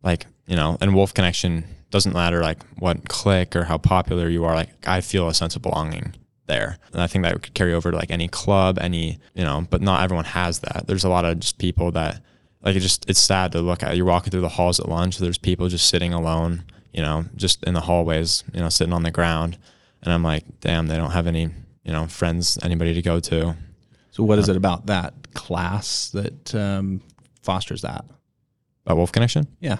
like, 0.04 0.26
you 0.48 0.56
know, 0.56 0.78
and 0.82 0.96
Wolf 0.96 1.14
Connection 1.14 1.66
doesn't 1.92 2.14
matter 2.14 2.42
like 2.42 2.64
what 2.78 3.08
clique 3.10 3.56
or 3.56 3.64
how 3.64 3.78
popular 3.78 4.30
you 4.30 4.46
are, 4.46 4.56
like 4.56 4.70
I 4.88 5.02
feel 5.02 5.28
a 5.28 5.34
sense 5.34 5.56
of 5.56 5.62
belonging 5.62 6.14
there. 6.48 6.78
And 6.94 7.02
I 7.02 7.08
think 7.08 7.24
that 7.24 7.42
could 7.42 7.54
carry 7.54 7.74
over 7.74 7.92
to 7.92 7.98
like 7.98 8.12
any 8.12 8.28
club, 8.28 8.78
any, 8.80 9.20
you 9.34 9.44
know, 9.44 9.66
but 9.70 9.82
not 9.82 10.04
everyone 10.04 10.26
has 10.26 10.60
that. 10.60 10.86
There's 10.88 11.04
a 11.04 11.10
lot 11.10 11.26
of 11.26 11.40
just 11.40 11.58
people 11.58 11.92
that 11.92 12.22
like 12.62 12.76
it 12.76 12.82
just 12.82 13.10
it's 13.10 13.20
sad 13.20 13.52
to 13.54 13.62
look 13.62 13.84
at. 13.84 13.96
You're 13.96 14.06
walking 14.06 14.32
through 14.32 14.42
the 14.42 14.50
halls 14.50 14.80
at 14.80 14.90
lunch, 14.90 15.18
there's 15.18 15.38
people 15.38 15.70
just 15.70 15.88
sitting 15.88 16.14
alone, 16.14 16.64
you 16.94 17.02
know, 17.02 17.26
just 17.36 17.64
in 17.64 17.74
the 17.74 17.82
hallways, 17.82 18.44
you 18.54 18.60
know, 18.60 18.70
sitting 18.70 18.94
on 18.94 19.04
the 19.04 19.12
ground. 19.12 19.58
And 20.02 20.14
I'm 20.14 20.24
like, 20.24 20.44
damn, 20.62 20.88
they 20.88 20.96
don't 20.96 21.12
have 21.12 21.28
any, 21.28 21.50
you 21.84 21.92
know, 21.92 22.08
friends, 22.08 22.58
anybody 22.64 22.94
to 22.94 23.02
go 23.02 23.20
to. 23.20 23.56
So, 24.12 24.24
what 24.24 24.40
is 24.40 24.50
it 24.50 24.56
about 24.56 24.88
that 24.88 25.14
class 25.34 26.10
that 26.12 26.56
um, 26.56 27.02
fosters 27.42 27.82
that? 27.82 28.06
A 28.88 28.96
Wolf 28.96 29.12
Connection? 29.12 29.48
Yeah. 29.60 29.78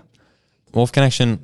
Wolf 0.74 0.92
Connection, 0.92 1.40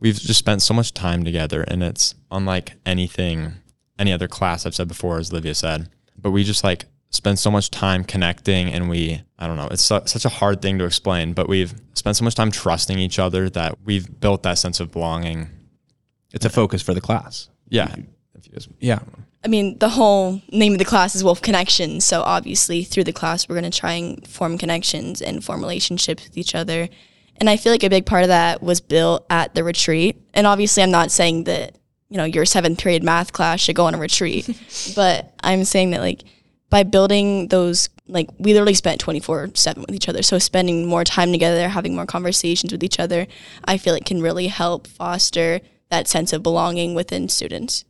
we've 0.00 0.18
just 0.18 0.38
spent 0.38 0.62
so 0.62 0.74
much 0.74 0.92
time 0.92 1.24
together, 1.24 1.62
and 1.62 1.82
it's 1.82 2.14
unlike 2.30 2.72
anything, 2.84 3.54
any 3.98 4.12
other 4.12 4.28
class 4.28 4.66
I've 4.66 4.74
said 4.74 4.88
before, 4.88 5.18
as 5.18 5.32
Livia 5.32 5.54
said. 5.54 5.88
But 6.20 6.30
we 6.32 6.44
just 6.44 6.64
like 6.64 6.84
spend 7.10 7.38
so 7.38 7.50
much 7.50 7.70
time 7.70 8.04
connecting, 8.04 8.68
and 8.72 8.88
we, 8.90 9.22
I 9.38 9.46
don't 9.46 9.56
know, 9.56 9.68
it's 9.70 9.82
su- 9.82 10.02
such 10.04 10.24
a 10.26 10.28
hard 10.28 10.60
thing 10.60 10.78
to 10.78 10.84
explain, 10.84 11.32
but 11.32 11.48
we've 11.48 11.72
spent 11.94 12.16
so 12.16 12.24
much 12.24 12.34
time 12.34 12.50
trusting 12.50 12.98
each 12.98 13.18
other 13.18 13.48
that 13.50 13.78
we've 13.84 14.20
built 14.20 14.42
that 14.42 14.58
sense 14.58 14.80
of 14.80 14.92
belonging. 14.92 15.48
It's 16.34 16.44
a 16.44 16.50
focus 16.50 16.82
for 16.82 16.92
the 16.92 17.00
class. 17.00 17.48
Yeah. 17.70 17.94
If 18.34 18.46
you 18.46 18.74
Yeah. 18.80 18.98
I 19.44 19.48
mean, 19.48 19.78
the 19.78 19.90
whole 19.90 20.42
name 20.50 20.72
of 20.72 20.78
the 20.78 20.84
class 20.84 21.14
is 21.14 21.22
Wolf 21.22 21.40
Connection. 21.40 22.00
So 22.00 22.22
obviously, 22.22 22.82
through 22.82 23.04
the 23.04 23.12
class, 23.12 23.48
we're 23.48 23.58
going 23.58 23.70
to 23.70 23.78
try 23.78 23.92
and 23.92 24.26
form 24.26 24.58
connections 24.58 25.22
and 25.22 25.44
form 25.44 25.60
relationships 25.60 26.24
with 26.24 26.36
each 26.36 26.54
other. 26.54 26.88
And 27.36 27.48
I 27.48 27.56
feel 27.56 27.72
like 27.72 27.84
a 27.84 27.90
big 27.90 28.04
part 28.04 28.24
of 28.24 28.28
that 28.28 28.62
was 28.62 28.80
built 28.80 29.24
at 29.30 29.54
the 29.54 29.62
retreat. 29.62 30.20
And 30.34 30.46
obviously, 30.46 30.82
I'm 30.82 30.90
not 30.90 31.12
saying 31.12 31.44
that, 31.44 31.76
you 32.08 32.16
know, 32.16 32.24
your 32.24 32.44
seventh 32.44 32.80
period 32.80 33.04
math 33.04 33.32
class 33.32 33.60
should 33.60 33.76
go 33.76 33.86
on 33.86 33.94
a 33.94 33.98
retreat, 33.98 34.48
but 34.96 35.32
I'm 35.42 35.64
saying 35.64 35.90
that, 35.90 36.00
like, 36.00 36.24
by 36.68 36.82
building 36.82 37.48
those, 37.48 37.88
like, 38.08 38.28
we 38.38 38.52
literally 38.52 38.74
spent 38.74 39.00
24 39.00 39.50
7 39.54 39.82
with 39.82 39.94
each 39.94 40.08
other. 40.08 40.22
So 40.22 40.38
spending 40.38 40.86
more 40.86 41.04
time 41.04 41.30
together, 41.30 41.68
having 41.68 41.94
more 41.94 42.06
conversations 42.06 42.72
with 42.72 42.82
each 42.82 42.98
other, 42.98 43.28
I 43.64 43.78
feel 43.78 43.94
it 43.94 44.04
can 44.04 44.20
really 44.20 44.48
help 44.48 44.88
foster 44.88 45.60
that 45.90 46.08
sense 46.08 46.32
of 46.32 46.42
belonging 46.42 46.94
within 46.94 47.28
students. 47.28 47.84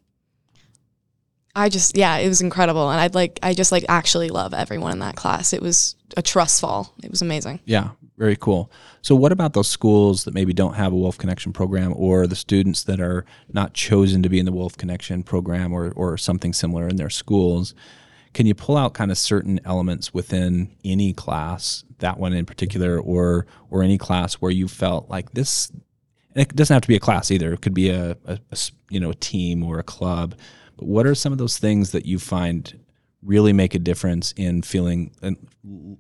I 1.59 1.69
just 1.69 1.97
yeah, 1.97 2.17
it 2.19 2.29
was 2.29 2.41
incredible, 2.41 2.91
and 2.91 3.01
I'd 3.01 3.15
like 3.15 3.39
I 3.43 3.53
just 3.53 3.73
like 3.73 3.85
actually 3.89 4.29
love 4.29 4.55
everyone 4.55 4.93
in 4.93 4.99
that 5.01 5.17
class. 5.17 5.53
It 5.53 5.61
was 5.61 5.97
a 6.17 6.23
trust 6.23 6.61
fall. 6.61 6.95
It 7.03 7.11
was 7.11 7.21
amazing. 7.21 7.59
Yeah, 7.65 7.91
very 8.17 8.37
cool. 8.37 8.71
So, 9.03 9.17
what 9.17 9.33
about 9.33 9.55
those 9.55 9.69
schools 9.69 10.25
that 10.25 10.35
maybe 10.35 10.53
don't 10.53 10.75
have 10.75 10.93
a 10.93 10.97
Wolf 10.97 11.19
Connection 11.19 11.53
program, 11.53 11.93
or 11.97 12.27
the 12.29 12.37
students 12.37 12.85
that 12.85 13.01
are 13.01 13.25
not 13.53 13.75
chosen 13.75 14.23
to 14.23 14.29
be 14.29 14.39
in 14.39 14.47
the 14.47 14.53
Wolf 14.53 14.77
Connection 14.77 15.25
program, 15.25 15.73
or 15.73 15.93
or 15.97 16.17
something 16.17 16.53
similar 16.53 16.87
in 16.87 16.97
their 16.97 17.11
schools? 17.11 17.75
Can 18.35 18.47
you 18.47 18.55
pull 18.55 18.77
out 18.77 18.95
kind 18.95 19.11
of 19.11 19.19
certain 19.19 19.61
elements 19.65 20.15
within 20.15 20.71
any 20.85 21.13
class, 21.13 21.83
that 21.99 22.19
one 22.19 22.35
in 22.35 22.47
particular, 22.47 23.01
or 23.01 23.47
or 23.69 23.83
any 23.83 23.99
class 23.99 24.35
where 24.35 24.53
you 24.53 24.69
felt 24.69 25.11
like 25.11 25.33
this? 25.33 25.71
And 26.35 26.43
it 26.43 26.55
doesn't 26.55 26.73
have 26.73 26.83
to 26.83 26.89
be 26.89 26.97
a 26.97 27.01
class 27.01 27.33
either. 27.33 27.53
It 27.53 27.63
could 27.63 27.75
be 27.75 27.91
a 27.91 28.17
a 28.27 28.59
you 28.91 29.01
know 29.01 29.11
a 29.11 29.17
team 29.17 29.65
or 29.65 29.81
a 29.81 29.85
club. 29.85 30.37
But 30.79 30.87
what 30.87 31.07
are 31.07 31.15
some 31.15 31.33
of 31.33 31.39
those 31.39 31.59
things 31.59 31.93
that 31.93 32.07
you 32.07 32.19
find 32.19 32.81
really 33.23 33.53
make 33.53 33.75
a 33.75 33.79
difference 33.79 34.33
in 34.37 34.63
feeling 34.63 35.13
and 35.21 35.37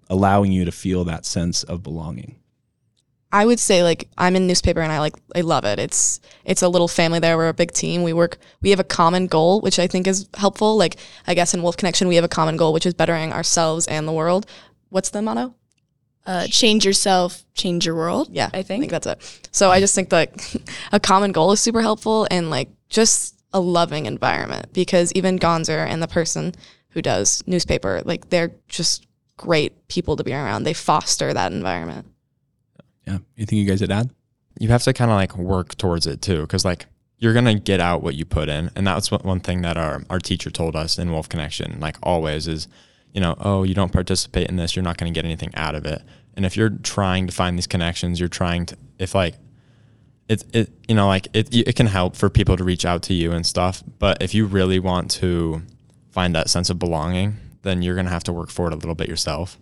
allowing 0.08 0.52
you 0.52 0.64
to 0.64 0.73
feel 0.73 1.04
that 1.04 1.26
sense 1.26 1.62
of 1.64 1.82
belonging? 1.82 2.37
I 3.30 3.44
would 3.44 3.61
say 3.61 3.82
like 3.82 4.08
I'm 4.16 4.37
in 4.37 4.47
newspaper 4.47 4.80
and 4.80 4.90
I 4.90 5.00
like 5.00 5.14
I 5.37 5.42
love 5.42 5.66
it. 5.66 5.78
It's 5.78 6.20
it's 6.44 6.62
a 6.62 6.68
little 6.68 6.88
family 6.88 7.18
there. 7.18 7.37
We're 7.37 7.49
a 7.49 7.54
big 7.54 7.73
team. 7.73 8.02
We 8.02 8.14
work. 8.14 8.38
We 8.62 8.70
have 8.70 8.80
a 8.80 8.85
common 8.85 9.26
goal, 9.26 9.61
which 9.61 9.78
I 9.78 9.87
think 9.87 10.06
is 10.06 10.26
helpful. 10.35 10.78
Like 10.78 10.97
I 11.26 11.35
guess 11.35 11.52
in 11.52 11.62
Wolf 11.62 11.76
Connection 11.76 12.08
we 12.08 12.14
have 12.14 12.25
a 12.25 12.28
common 12.28 12.56
goal, 12.56 12.73
which 12.73 12.87
is 12.87 12.94
bettering 12.94 13.32
ourselves 13.32 13.87
and 13.87 14.08
the 14.08 14.12
world. 14.12 14.47
What's 14.88 15.11
the 15.11 15.20
motto? 15.20 15.54
uh, 16.28 16.47
change 16.47 16.85
yourself, 16.85 17.42
change 17.54 17.87
your 17.87 17.94
world. 17.94 18.28
Yeah, 18.30 18.50
I 18.52 18.62
think. 18.62 18.90
that's 18.90 19.06
it. 19.06 19.49
So 19.50 19.70
I 19.70 19.80
just 19.80 19.94
think 19.94 20.11
that 20.11 20.56
a 20.92 21.00
common 21.00 21.32
goal 21.32 21.52
is 21.52 21.61
super 21.61 21.80
helpful 21.80 22.28
and 22.30 22.50
like 22.50 22.68
just 22.90 23.35
a 23.52 23.60
loving 23.60 24.06
environment 24.06 24.72
because 24.72 25.12
even 25.12 25.38
Gonzer 25.38 25.86
and 25.86 26.02
the 26.02 26.08
person 26.08 26.54
who 26.90 27.02
does 27.02 27.42
newspaper, 27.46 28.02
like 28.04 28.30
they're 28.30 28.52
just 28.68 29.06
great 29.36 29.88
people 29.88 30.16
to 30.16 30.24
be 30.24 30.32
around. 30.32 30.64
They 30.64 30.74
foster 30.74 31.32
that 31.32 31.52
environment. 31.52 32.06
Yeah. 33.06 33.18
Anything 33.36 33.58
you 33.58 33.64
guys 33.64 33.80
would 33.80 33.92
add? 33.92 34.10
you 34.58 34.68
have 34.68 34.82
to 34.82 34.92
kind 34.92 35.10
of 35.10 35.16
like 35.16 35.36
work 35.36 35.76
towards 35.76 36.06
it 36.06 36.20
too 36.20 36.42
because 36.42 36.64
like 36.64 36.86
you're 37.18 37.34
gonna 37.34 37.58
get 37.58 37.80
out 37.80 38.02
what 38.02 38.14
you 38.14 38.24
put 38.24 38.48
in 38.48 38.70
and 38.76 38.86
that's 38.86 39.10
what 39.10 39.24
one 39.24 39.40
thing 39.40 39.62
that 39.62 39.76
our, 39.76 40.02
our 40.10 40.18
teacher 40.18 40.50
told 40.50 40.76
us 40.76 40.98
in 40.98 41.10
wolf 41.10 41.28
connection 41.28 41.78
like 41.80 41.96
always 42.02 42.46
is 42.48 42.68
you 43.12 43.20
know 43.20 43.36
oh 43.40 43.62
you 43.62 43.74
don't 43.74 43.92
participate 43.92 44.48
in 44.48 44.56
this 44.56 44.76
you're 44.76 44.82
not 44.82 44.96
gonna 44.96 45.10
get 45.10 45.24
anything 45.24 45.54
out 45.54 45.74
of 45.74 45.86
it 45.86 46.02
and 46.34 46.44
if 46.44 46.56
you're 46.56 46.70
trying 46.70 47.26
to 47.26 47.32
find 47.32 47.56
these 47.56 47.66
connections 47.66 48.18
you're 48.20 48.28
trying 48.28 48.66
to 48.66 48.76
if 48.98 49.14
like 49.14 49.34
it, 50.28 50.44
it 50.54 50.70
you 50.88 50.94
know 50.94 51.06
like 51.06 51.28
it, 51.32 51.54
it 51.54 51.76
can 51.76 51.87
help 51.87 52.16
for 52.16 52.28
people 52.30 52.56
to 52.56 52.64
reach 52.64 52.85
out 52.85 53.02
to 53.02 53.14
you 53.14 53.32
and 53.32 53.47
stuff 53.47 53.82
but 53.99 54.23
if 54.23 54.35
you 54.35 54.47
really 54.47 54.78
want 54.78 55.11
to 55.11 55.62
find 56.11 56.35
that 56.35 56.49
sense 56.50 56.70
of 56.70 56.78
belonging 56.78 57.37
then 57.62 57.82
you're 57.82 57.97
gonna 57.97 58.11
have 58.11 58.25
to 58.25 58.32
work 58.32 58.50
for 58.50 58.66
it 58.66 58.73
a 58.73 58.76
little 58.76 58.94
bit 58.94 59.08
yourself 59.08 59.58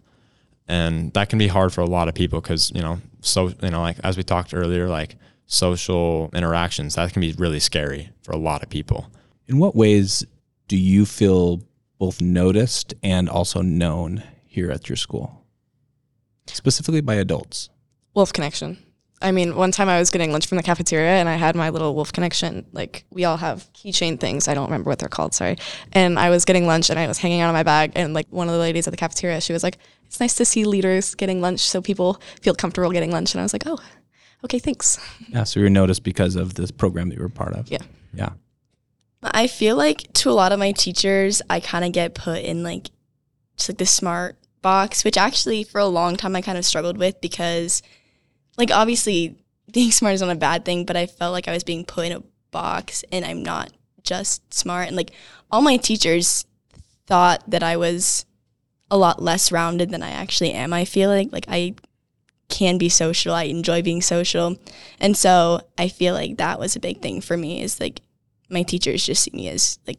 and 0.69 1.13
that 1.13 1.29
can 1.29 1.39
be 1.39 1.49
hard 1.49 1.73
for 1.73 1.81
a 1.81 1.87
lot 1.87 2.09
of 2.09 2.15
people 2.15 2.41
because 2.41 2.71
you 2.75 2.83
know 2.83 3.01
so 3.21 3.53
you 3.63 3.71
know 3.71 3.81
like 3.81 3.99
as 4.05 4.17
we 4.17 4.23
talked 4.23 4.53
earlier 4.55 4.89
like 4.89 5.17
social 5.47 6.29
interactions 6.35 6.97
that 6.97 7.13
can 7.13 7.21
be 7.21 7.33
really 7.39 7.61
scary 7.61 8.11
for 8.23 8.33
a 8.33 8.37
lot 8.37 8.63
of 8.63 8.69
people 8.69 9.11
In 9.49 9.59
what 9.59 9.77
ways 9.77 10.25
do 10.67 10.77
you 10.77 11.07
feel 11.07 11.63
both 11.99 12.21
noticed 12.21 12.95
and 13.03 13.29
also 13.29 13.63
known 13.63 14.25
here 14.45 14.71
at 14.71 14.89
your 14.89 14.97
school? 14.97 15.45
Specifically 16.47 17.01
by 17.01 17.15
adults. 17.15 17.71
Wolf 18.15 18.33
Connection. 18.33 18.79
I 19.23 19.33
mean, 19.33 19.57
one 19.57 19.73
time 19.73 19.89
I 19.89 19.99
was 19.99 20.11
getting 20.11 20.31
lunch 20.31 20.47
from 20.47 20.57
the 20.57 20.63
cafeteria 20.63 21.13
and 21.13 21.29
I 21.29 21.37
had 21.37 21.57
my 21.57 21.71
little 21.71 21.95
Wolf 21.95 22.13
Connection. 22.13 22.67
Like, 22.73 23.05
we 23.11 23.25
all 23.25 23.39
have 23.39 23.67
keychain 23.73 24.21
things. 24.21 24.47
I 24.47 24.53
don't 24.53 24.67
remember 24.67 24.91
what 24.91 24.99
they're 24.99 25.09
called, 25.09 25.35
sorry. 25.35 25.57
And 25.93 26.19
I 26.19 26.29
was 26.29 26.45
getting 26.45 26.67
lunch 26.67 26.91
and 26.91 26.99
I 26.99 27.07
was 27.07 27.17
hanging 27.19 27.41
out 27.41 27.49
of 27.49 27.55
my 27.55 27.63
bag. 27.63 27.93
And, 27.95 28.13
like, 28.13 28.27
one 28.31 28.47
of 28.49 28.53
the 28.53 28.61
ladies 28.61 28.87
at 28.87 28.91
the 28.91 28.97
cafeteria, 28.97 29.41
she 29.41 29.55
was 29.55 29.63
like, 29.63 29.79
It's 30.05 30.21
nice 30.21 30.35
to 30.35 30.45
see 30.45 30.65
leaders 30.65 31.15
getting 31.15 31.41
lunch 31.41 31.61
so 31.61 31.81
people 31.81 32.21
feel 32.43 32.55
comfortable 32.55 32.91
getting 32.91 33.11
lunch. 33.11 33.33
And 33.35 33.41
I 33.41 33.45
was 33.45 33.55
like, 33.55 33.67
Oh, 33.67 33.79
okay, 34.45 34.59
thanks. 34.59 34.99
Yeah. 35.29 35.45
So 35.45 35.61
you're 35.61 35.71
noticed 35.71 36.03
because 36.03 36.37
of 36.37 36.55
this 36.55 36.71
program 36.71 37.09
that 37.09 37.17
you 37.17 37.23
were 37.23 37.29
part 37.29 37.55
of. 37.55 37.71
Yeah. 37.71 37.83
Yeah. 38.13 38.31
I 39.23 39.47
feel 39.47 39.77
like 39.77 40.13
to 40.15 40.31
a 40.31 40.33
lot 40.33 40.53
of 40.53 40.59
my 40.59 40.73
teachers, 40.73 41.43
I 41.49 41.61
kind 41.61 41.85
of 41.85 41.93
get 41.93 42.15
put 42.15 42.43
in 42.43 42.63
like 42.63 42.91
just 43.57 43.71
like 43.71 43.79
the 43.79 43.87
smart 43.87 44.37
box, 44.63 45.05
which 45.05 45.17
actually 45.17 45.65
for 45.65 45.81
a 45.81 45.87
long 45.87 46.17
time 46.17 46.37
I 46.37 46.43
kind 46.43 46.59
of 46.59 46.65
struggled 46.65 46.99
with 46.99 47.21
because, 47.21 47.83
like, 48.57 48.71
obviously 48.71 49.37
being 49.73 49.91
smart 49.91 50.15
is 50.15 50.21
not 50.21 50.31
a 50.31 50.37
bad 50.37 50.65
thing, 50.65 50.85
but 50.85 50.97
I 50.97 51.07
felt 51.07 51.33
like 51.33 51.49
I 51.49 51.53
was 51.53 51.65
being 51.65 51.85
put 51.85 52.07
in 52.07 52.13
a 52.13 52.23
box 52.51 53.05
and 53.13 53.25
I'm 53.25 53.43
not 53.43 53.73
just 54.03 54.55
smart. 54.55 54.89
And 54.89 54.97
like 54.97 55.11
all 55.51 55.63
my 55.63 55.77
teachers 55.77 56.47
thought 57.07 57.49
that 57.51 57.63
I 57.63 57.77
was 57.77 58.25
a 58.91 58.97
lot 58.97 59.21
less 59.23 59.51
rounded 59.51 59.91
than 59.91 60.03
I 60.03 60.11
actually 60.11 60.53
am. 60.53 60.73
I 60.73 60.85
feel 60.85 61.11
like 61.11 61.33
like 61.33 61.47
I 61.49 61.75
can 62.49 62.79
be 62.79 62.89
social. 62.89 63.35
I 63.35 63.45
enjoy 63.45 63.83
being 63.83 64.01
social. 64.01 64.57
And 65.01 65.17
so 65.17 65.61
I 65.77 65.89
feel 65.89 66.15
like 66.15 66.37
that 66.39 66.59
was 66.59 66.77
a 66.77 66.81
big 66.81 67.03
thing 67.03 67.21
for 67.21 67.37
me 67.37 67.63
is 67.63 67.81
like 67.81 68.01
my 68.49 68.63
teachers 68.63 69.05
just 69.05 69.25
see 69.25 69.33
me 69.35 69.49
as 69.49 69.79
like 69.87 69.99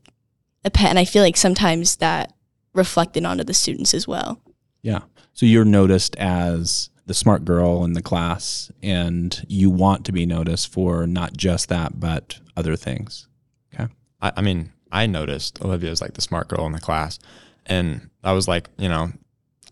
a 0.63 0.71
pet 0.71 0.89
and 0.89 0.99
I 0.99 1.05
feel 1.05 1.23
like 1.23 1.37
sometimes 1.37 1.97
that 1.97 2.33
reflected 2.73 3.25
onto 3.25 3.43
the 3.43 3.53
students 3.53 3.93
as 3.93 4.07
well. 4.07 4.41
Yeah. 4.81 5.01
So 5.33 5.45
you're 5.45 5.65
noticed 5.65 6.15
as 6.15 6.89
the 7.07 7.13
smart 7.13 7.43
girl 7.43 7.83
in 7.83 7.93
the 7.93 8.01
class 8.01 8.71
and 8.83 9.43
you 9.47 9.69
want 9.69 10.05
to 10.05 10.11
be 10.11 10.25
noticed 10.25 10.71
for 10.71 11.07
not 11.07 11.35
just 11.35 11.69
that, 11.69 11.99
but 11.99 12.39
other 12.55 12.75
things. 12.75 13.27
Okay. 13.73 13.91
I, 14.21 14.33
I 14.37 14.41
mean 14.41 14.71
i 14.91 15.05
noticed 15.05 15.61
olivia's 15.61 16.01
like 16.01 16.13
the 16.13 16.21
smart 16.21 16.47
girl 16.47 16.65
in 16.65 16.71
the 16.71 16.79
class 16.79 17.19
and 17.65 18.09
i 18.23 18.31
was 18.31 18.47
like 18.47 18.69
you 18.77 18.89
know 18.89 19.11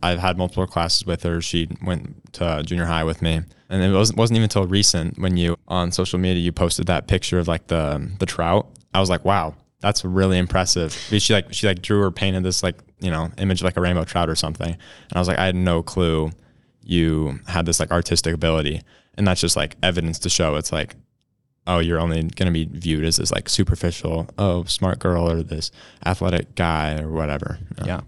i've 0.04 0.19
had 0.19 0.38
multiple 0.38 0.67
classes 0.67 1.06
with 1.06 1.24
her 1.24 1.41
she 1.41 1.67
went 1.84 2.34
to 2.34 2.62
junior 2.65 2.86
high 2.86 3.04
with 3.04 3.21
me 3.21 3.41
and 3.69 3.84
it 3.84 3.91
wasn't, 3.91 4.17
wasn't 4.17 4.36
even 4.36 4.43
until 4.43 4.67
recent 4.67 5.17
when 5.19 5.38
you 5.38 5.56
on 5.67 5.91
social 5.91 6.19
media 6.19 6.41
you 6.41 6.52
posted 6.52 6.88
that 6.88 7.08
picture 7.08 7.39
of 7.39 7.48
like 7.48 7.67
the 7.67 8.12
the 8.19 8.26
trout 8.26 8.67
i 8.93 9.00
was 9.00 9.10
like 9.10 9.24
wow 9.26 9.54
that's 9.82 10.04
really 10.04 10.38
impressive 10.38 10.93
she 10.93 11.34
like 11.34 11.54
she 11.54 11.67
like 11.67 11.82
drew 11.82 12.02
or 12.02 12.12
painted 12.12 12.43
this 12.43 12.63
like 12.63 12.76
you 13.00 13.12
know 13.12 13.30
image 13.38 13.62
of 13.62 13.65
like 13.65 13.78
a 13.78 13.82
rainbow 13.82 14.04
trout 14.04 14.30
or 14.30 14.36
something 14.36 14.71
and 14.71 15.13
i 15.13 15.19
was 15.19 15.28
like 15.28 15.39
i 15.39 15.45
had 15.45 15.56
no 15.56 15.82
clue 15.82 16.32
you 16.86 17.39
had 17.48 17.65
this 17.65 17.80
like 17.80 17.91
artistic 17.91 18.34
ability 18.34 18.82
and 19.15 19.28
that's 19.28 19.41
just 19.41 19.56
like 19.56 19.76
evidence 19.84 20.19
to 20.19 20.30
show 20.30 20.56
it's 20.56 20.71
like 20.71 20.95
oh 21.67 21.80
you're 21.80 22.00
only 22.00 22.21
going 22.21 22.45
to 22.45 22.52
be 22.52 22.65
viewed 22.65 23.04
as 23.04 23.17
this 23.17 23.32
like 23.32 23.50
superficial 23.50 24.28
oh 24.38 24.63
smart 24.65 25.00
girl 25.00 25.30
or 25.30 25.43
this 25.43 25.71
athletic 26.06 26.56
guy 26.56 27.00
or 27.02 27.10
whatever 27.10 27.60
know? 27.78 27.86
Yeah. 27.86 28.02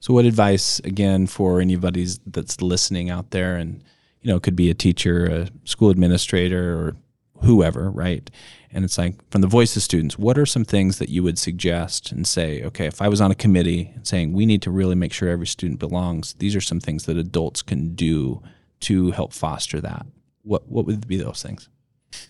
So, 0.00 0.14
what 0.14 0.24
advice 0.24 0.80
again 0.80 1.26
for 1.26 1.60
anybody 1.60 2.06
that's 2.26 2.62
listening 2.62 3.10
out 3.10 3.30
there, 3.30 3.56
and 3.56 3.84
you 4.22 4.32
know, 4.32 4.40
could 4.40 4.56
be 4.56 4.70
a 4.70 4.74
teacher, 4.74 5.26
a 5.26 5.48
school 5.64 5.90
administrator, 5.90 6.72
or 6.72 6.96
whoever, 7.42 7.90
right? 7.90 8.30
And 8.72 8.84
it's 8.84 8.98
like 8.98 9.16
from 9.30 9.40
the 9.40 9.46
voice 9.46 9.76
of 9.76 9.82
students, 9.82 10.18
what 10.18 10.38
are 10.38 10.46
some 10.46 10.64
things 10.64 10.98
that 10.98 11.08
you 11.08 11.22
would 11.22 11.38
suggest 11.38 12.12
and 12.12 12.26
say, 12.26 12.62
okay, 12.64 12.86
if 12.86 13.02
I 13.02 13.08
was 13.08 13.20
on 13.20 13.30
a 13.30 13.34
committee 13.34 13.94
saying 14.02 14.32
we 14.32 14.46
need 14.46 14.62
to 14.62 14.70
really 14.70 14.94
make 14.94 15.12
sure 15.12 15.28
every 15.28 15.46
student 15.46 15.80
belongs, 15.80 16.34
these 16.34 16.54
are 16.54 16.60
some 16.60 16.80
things 16.80 17.06
that 17.06 17.16
adults 17.16 17.62
can 17.62 17.94
do 17.94 18.42
to 18.80 19.10
help 19.10 19.32
foster 19.32 19.80
that. 19.80 20.06
What 20.42 20.68
what 20.68 20.86
would 20.86 21.06
be 21.06 21.16
those 21.16 21.42
things? 21.42 21.68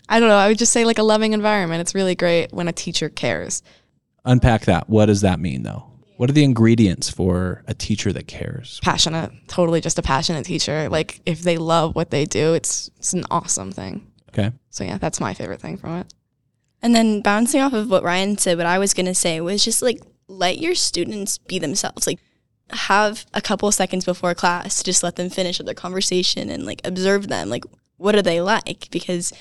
I 0.09 0.21
don't 0.21 0.29
know. 0.29 0.37
I 0.37 0.49
would 0.49 0.59
just 0.59 0.73
say 0.73 0.85
like 0.85 0.99
a 0.99 1.03
loving 1.03 1.33
environment. 1.33 1.81
It's 1.81 1.95
really 1.95 2.15
great 2.15 2.53
when 2.53 2.69
a 2.69 2.73
teacher 2.73 3.09
cares. 3.09 3.63
Unpack 4.25 4.63
that. 4.63 4.89
What 4.89 5.07
does 5.07 5.23
that 5.23 5.41
mean 5.41 5.63
though? 5.63 5.87
What 6.17 6.29
are 6.29 6.35
the 6.35 6.45
ingredients 6.45 7.09
for 7.09 7.63
a 7.67 7.73
teacher 7.73 8.13
that 8.13 8.27
cares? 8.27 8.79
Passionate, 8.83 9.33
totally 9.49 9.81
just 9.81 9.99
a 9.99 10.03
passionate 10.03 10.45
teacher. 10.45 10.89
Like 10.91 11.23
if 11.25 11.41
they 11.41 11.57
love 11.57 11.95
what 11.95 12.11
they 12.11 12.27
do, 12.27 12.53
it's 12.53 12.91
it's 12.99 13.15
an 13.15 13.25
awesome 13.31 13.73
thing. 13.73 14.07
Okay. 14.33 14.53
So 14.71 14.85
yeah, 14.85 14.99
that's 14.99 15.21
my 15.21 15.35
favorite 15.35 15.61
thing 15.61 15.77
from 15.77 15.99
it. 15.99 16.15
And 16.83 16.95
then 16.95 17.21
bouncing 17.21 17.61
off 17.61 17.73
of 17.73 17.91
what 17.91 18.05
Rian 18.05 18.39
said, 18.39 18.57
what 18.57 18.67
I 18.67 18.79
was 18.79 18.95
going 18.95 19.07
to 19.07 19.15
say 19.15 19.41
was 19.41 19.65
just 19.65 19.83
like 19.83 20.01
let 20.29 20.59
your 20.59 20.75
students 20.75 21.39
be 21.39 21.59
themselves. 21.59 22.07
Like 22.07 22.21
have 22.71 23.27
a 23.35 23.41
couple 23.41 23.71
seconds 23.73 24.05
before 24.05 24.35
class 24.35 24.79
to 24.79 24.85
just 24.85 25.03
let 25.03 25.17
them 25.17 25.29
finish 25.29 25.59
their 25.59 25.75
conversation 25.75 26.49
and 26.49 26.65
like 26.65 26.81
observe 26.85 27.29
them. 27.29 27.51
Like 27.51 27.65
what 27.97 28.15
are 28.15 28.23
they 28.23 28.41
like? 28.41 28.89
Because 28.91 29.33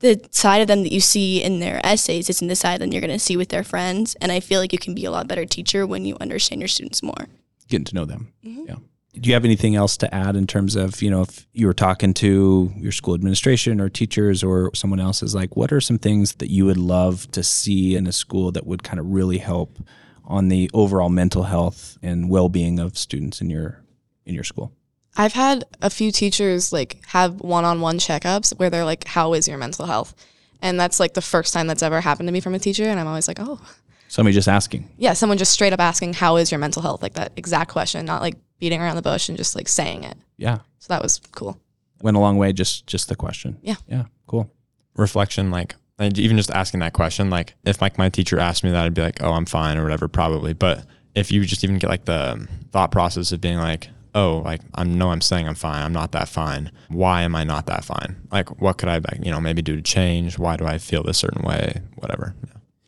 the 0.00 0.20
side 0.30 0.60
of 0.60 0.68
them 0.68 0.82
that 0.82 0.92
you 0.92 1.00
see 1.00 1.42
in 1.42 1.60
their 1.60 1.80
essays 1.84 2.28
isn't 2.28 2.46
the 2.46 2.54
side 2.54 2.80
that 2.80 2.92
you're 2.92 3.00
going 3.00 3.10
to 3.10 3.18
see 3.18 3.36
with 3.36 3.48
their 3.48 3.64
friends. 3.64 4.14
And 4.20 4.30
I 4.30 4.40
feel 4.40 4.60
like 4.60 4.72
you 4.72 4.78
can 4.78 4.94
be 4.94 5.04
a 5.04 5.10
lot 5.10 5.26
better 5.26 5.46
teacher 5.46 5.86
when 5.86 6.04
you 6.04 6.16
understand 6.20 6.60
your 6.60 6.68
students 6.68 7.02
more. 7.02 7.26
Getting 7.68 7.86
to 7.86 7.94
know 7.94 8.04
them. 8.04 8.32
Mm-hmm. 8.44 8.66
Yeah. 8.68 8.76
Do 9.18 9.28
you 9.28 9.34
have 9.34 9.44
anything 9.44 9.76
else 9.76 9.96
to 9.98 10.12
add 10.14 10.34
in 10.34 10.46
terms 10.46 10.74
of, 10.74 11.00
you 11.00 11.08
know, 11.10 11.22
if 11.22 11.46
you 11.52 11.66
were 11.66 11.74
talking 11.74 12.12
to 12.14 12.72
your 12.76 12.90
school 12.92 13.14
administration 13.14 13.80
or 13.80 13.88
teachers 13.88 14.42
or 14.42 14.74
someone 14.74 14.98
else 15.00 15.22
is 15.22 15.34
like, 15.34 15.56
what 15.56 15.72
are 15.72 15.80
some 15.80 15.98
things 15.98 16.34
that 16.34 16.50
you 16.50 16.66
would 16.66 16.76
love 16.76 17.30
to 17.30 17.42
see 17.42 17.94
in 17.94 18.06
a 18.08 18.12
school 18.12 18.50
that 18.52 18.66
would 18.66 18.82
kind 18.82 18.98
of 18.98 19.06
really 19.06 19.38
help 19.38 19.78
on 20.24 20.48
the 20.48 20.68
overall 20.74 21.10
mental 21.10 21.44
health 21.44 21.96
and 22.02 22.28
well-being 22.28 22.80
of 22.80 22.98
students 22.98 23.40
in 23.40 23.50
your 23.50 23.84
in 24.26 24.34
your 24.34 24.44
school? 24.44 24.72
I've 25.16 25.34
had 25.34 25.64
a 25.80 25.90
few 25.90 26.10
teachers 26.10 26.72
like 26.72 27.00
have 27.06 27.40
one-on-one 27.40 27.98
checkups 27.98 28.58
where 28.58 28.68
they're 28.68 28.84
like, 28.84 29.06
"How 29.06 29.34
is 29.34 29.46
your 29.46 29.58
mental 29.58 29.86
health?" 29.86 30.12
And 30.60 30.80
that's 30.80 30.98
like 30.98 31.14
the 31.14 31.20
first 31.22 31.54
time 31.54 31.66
that's 31.68 31.82
ever 31.82 32.00
happened 32.00 32.26
to 32.26 32.32
me 32.32 32.40
from 32.40 32.54
a 32.54 32.58
teacher, 32.58 32.84
and 32.84 32.98
I'm 32.98 33.06
always 33.06 33.28
like, 33.28 33.38
"Oh, 33.38 33.60
Somebody 34.08 34.34
just 34.34 34.48
asking. 34.48 34.88
yeah." 34.98 35.12
Someone 35.12 35.38
just 35.38 35.52
straight 35.52 35.72
up 35.72 35.78
asking, 35.80 36.14
"How 36.14 36.36
is 36.36 36.50
your 36.50 36.58
mental 36.58 36.82
health?" 36.82 37.00
Like 37.02 37.14
that 37.14 37.32
exact 37.36 37.70
question, 37.70 38.04
not 38.06 38.22
like 38.22 38.36
beating 38.58 38.80
around 38.80 38.96
the 38.96 39.02
bush 39.02 39.28
and 39.28 39.38
just 39.38 39.54
like 39.54 39.68
saying 39.68 40.04
it. 40.04 40.16
Yeah. 40.36 40.58
So 40.78 40.86
that 40.88 41.02
was 41.02 41.20
cool. 41.32 41.58
Went 42.02 42.16
a 42.16 42.20
long 42.20 42.36
way 42.36 42.52
just 42.52 42.86
just 42.86 43.08
the 43.08 43.16
question. 43.16 43.58
Yeah. 43.62 43.76
Yeah. 43.88 44.04
Cool. 44.26 44.50
reflection 44.96 45.50
like 45.50 45.76
and 45.98 46.18
even 46.18 46.36
just 46.36 46.50
asking 46.50 46.80
that 46.80 46.92
question 46.92 47.30
like 47.30 47.54
if 47.64 47.80
like 47.80 47.98
my 47.98 48.08
teacher 48.08 48.38
asked 48.38 48.64
me 48.64 48.70
that 48.70 48.84
i'd 48.84 48.94
be 48.94 49.02
like 49.02 49.22
oh 49.22 49.32
i'm 49.32 49.44
fine 49.44 49.76
or 49.76 49.82
whatever 49.82 50.08
probably 50.08 50.52
but 50.52 50.84
if 51.14 51.30
you 51.30 51.44
just 51.44 51.62
even 51.62 51.78
get 51.78 51.90
like 51.90 52.04
the 52.04 52.48
thought 52.72 52.90
process 52.90 53.30
of 53.32 53.40
being 53.40 53.58
like 53.58 53.90
oh 54.14 54.38
like 54.38 54.60
i 54.74 54.82
know 54.82 55.10
i'm 55.10 55.20
saying 55.20 55.46
i'm 55.46 55.54
fine 55.54 55.82
i'm 55.82 55.92
not 55.92 56.12
that 56.12 56.28
fine 56.28 56.70
why 56.88 57.22
am 57.22 57.34
i 57.34 57.44
not 57.44 57.66
that 57.66 57.84
fine 57.84 58.16
like 58.32 58.60
what 58.60 58.78
could 58.78 58.88
i 58.88 58.94
like 58.94 59.18
you 59.22 59.30
know 59.30 59.40
maybe 59.40 59.62
do 59.62 59.76
to 59.76 59.82
change 59.82 60.38
why 60.38 60.56
do 60.56 60.64
i 60.64 60.78
feel 60.78 61.02
this 61.02 61.18
certain 61.18 61.42
way 61.42 61.80
whatever 61.96 62.34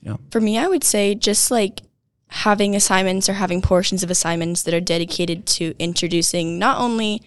yeah. 0.06 0.16
For 0.30 0.40
me, 0.40 0.56
I 0.56 0.68
would 0.68 0.84
say 0.84 1.16
just 1.16 1.50
like 1.50 1.80
having 2.28 2.74
assignments 2.74 3.28
or 3.28 3.34
having 3.34 3.62
portions 3.62 4.02
of 4.02 4.10
assignments 4.10 4.62
that 4.62 4.74
are 4.74 4.80
dedicated 4.80 5.46
to 5.46 5.74
introducing 5.78 6.58
not 6.58 6.78
only 6.78 7.22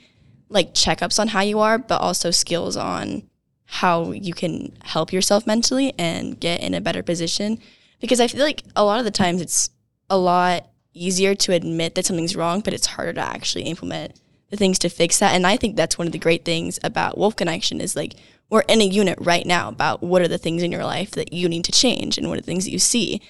like 0.50 0.74
checkups 0.74 1.20
on 1.20 1.30
how 1.30 1.42
you 1.42 1.60
are, 1.60 1.78
but 1.78 2.02
also 2.02 2.32
skills 2.32 2.76
on 2.76 3.24
how 3.66 4.12
you 4.12 4.34
can 4.34 4.76
help 4.84 5.14
yourself 5.14 5.46
mentally 5.46 5.94
and 5.98 6.40
get 6.40 6.62
in 6.62 6.74
a 6.74 6.82
better 6.82 7.04
position. 7.04 7.60
Because 8.00 8.20
I 8.20 8.28
feel 8.28 8.44
like 8.44 8.64
a 8.76 8.84
lot 8.84 9.00
of 9.00 9.06
the 9.06 9.12
times 9.12 9.42
it's 9.42 9.70
a 10.10 10.18
lot 10.18 10.68
easier 10.94 11.36
to 11.36 11.54
admit 11.54 11.96
that 11.96 12.06
something's 12.06 12.36
wrong, 12.36 12.62
but 12.62 12.74
it's 12.74 12.88
harder 12.88 13.14
to 13.14 13.22
actually 13.22 13.64
implement 13.64 14.20
the 14.50 14.58
things 14.58 14.80
to 14.80 14.90
fix 14.90 15.20
that. 15.20 15.36
And 15.36 15.46
I 15.46 15.56
think 15.56 15.76
that's 15.76 15.98
one 15.98 16.08
of 16.08 16.14
the 16.14 16.20
great 16.20 16.44
things 16.44 16.80
about 16.84 17.18
Wolf 17.18 17.36
Connection 17.36 17.80
is 17.80 17.96
like 17.96 18.16
we're 18.50 18.62
in 18.62 18.82
a 18.82 18.86
unit 18.86 19.18
right 19.22 19.46
now 19.46 19.70
about 19.70 20.02
what 20.02 20.24
are 20.24 20.28
the 20.28 20.40
things 20.40 20.64
in 20.64 20.72
your 20.72 20.84
life 20.84 21.12
that 21.12 21.32
you 21.32 21.48
need 21.48 21.66
to 21.66 21.72
change 21.72 22.18
and 22.18 22.28
what 22.28 22.38
are 22.38 22.42
the 22.42 22.48
things 22.48 22.66
that 22.66 22.72
you 22.72 22.80
see. 22.80 23.22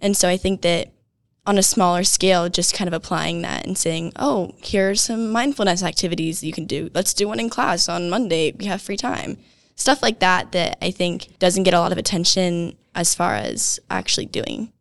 And 0.00 0.16
so 0.16 0.28
I 0.28 0.36
think 0.36 0.62
that 0.62 0.90
on 1.46 1.58
a 1.58 1.62
smaller 1.62 2.04
scale, 2.04 2.48
just 2.48 2.74
kind 2.74 2.88
of 2.88 2.94
applying 2.94 3.42
that 3.42 3.66
and 3.66 3.76
saying, 3.76 4.12
oh, 4.16 4.54
here 4.62 4.90
are 4.90 4.94
some 4.94 5.30
mindfulness 5.30 5.82
activities 5.82 6.42
you 6.42 6.52
can 6.52 6.64
do. 6.64 6.90
Let's 6.94 7.12
do 7.12 7.28
one 7.28 7.40
in 7.40 7.50
class 7.50 7.88
on 7.88 8.08
Monday. 8.08 8.52
We 8.52 8.64
have 8.66 8.80
free 8.80 8.96
time. 8.96 9.36
Stuff 9.76 10.02
like 10.02 10.20
that, 10.20 10.52
that 10.52 10.78
I 10.80 10.90
think 10.90 11.38
doesn't 11.38 11.64
get 11.64 11.74
a 11.74 11.80
lot 11.80 11.92
of 11.92 11.98
attention 11.98 12.76
as 12.94 13.14
far 13.14 13.34
as 13.34 13.80
actually 13.90 14.26
doing. 14.26 14.72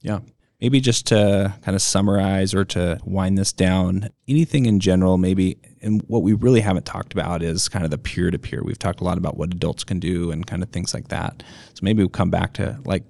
Yeah. 0.00 0.20
Maybe 0.60 0.80
just 0.80 1.08
to 1.08 1.54
kind 1.62 1.74
of 1.74 1.82
summarize 1.82 2.54
or 2.54 2.64
to 2.66 3.00
wind 3.04 3.36
this 3.36 3.52
down, 3.52 4.10
anything 4.28 4.66
in 4.66 4.78
general, 4.78 5.18
maybe, 5.18 5.58
and 5.82 6.02
what 6.06 6.22
we 6.22 6.34
really 6.34 6.60
haven't 6.60 6.86
talked 6.86 7.12
about 7.12 7.42
is 7.42 7.68
kind 7.68 7.84
of 7.84 7.90
the 7.90 7.98
peer 7.98 8.30
to 8.30 8.38
peer. 8.38 8.62
We've 8.62 8.78
talked 8.78 9.00
a 9.00 9.04
lot 9.04 9.18
about 9.18 9.36
what 9.36 9.52
adults 9.52 9.82
can 9.82 9.98
do 9.98 10.30
and 10.30 10.46
kind 10.46 10.62
of 10.62 10.70
things 10.70 10.94
like 10.94 11.08
that. 11.08 11.42
So 11.74 11.80
maybe 11.82 12.00
we'll 12.00 12.10
come 12.10 12.30
back 12.30 12.52
to 12.54 12.78
like, 12.84 13.02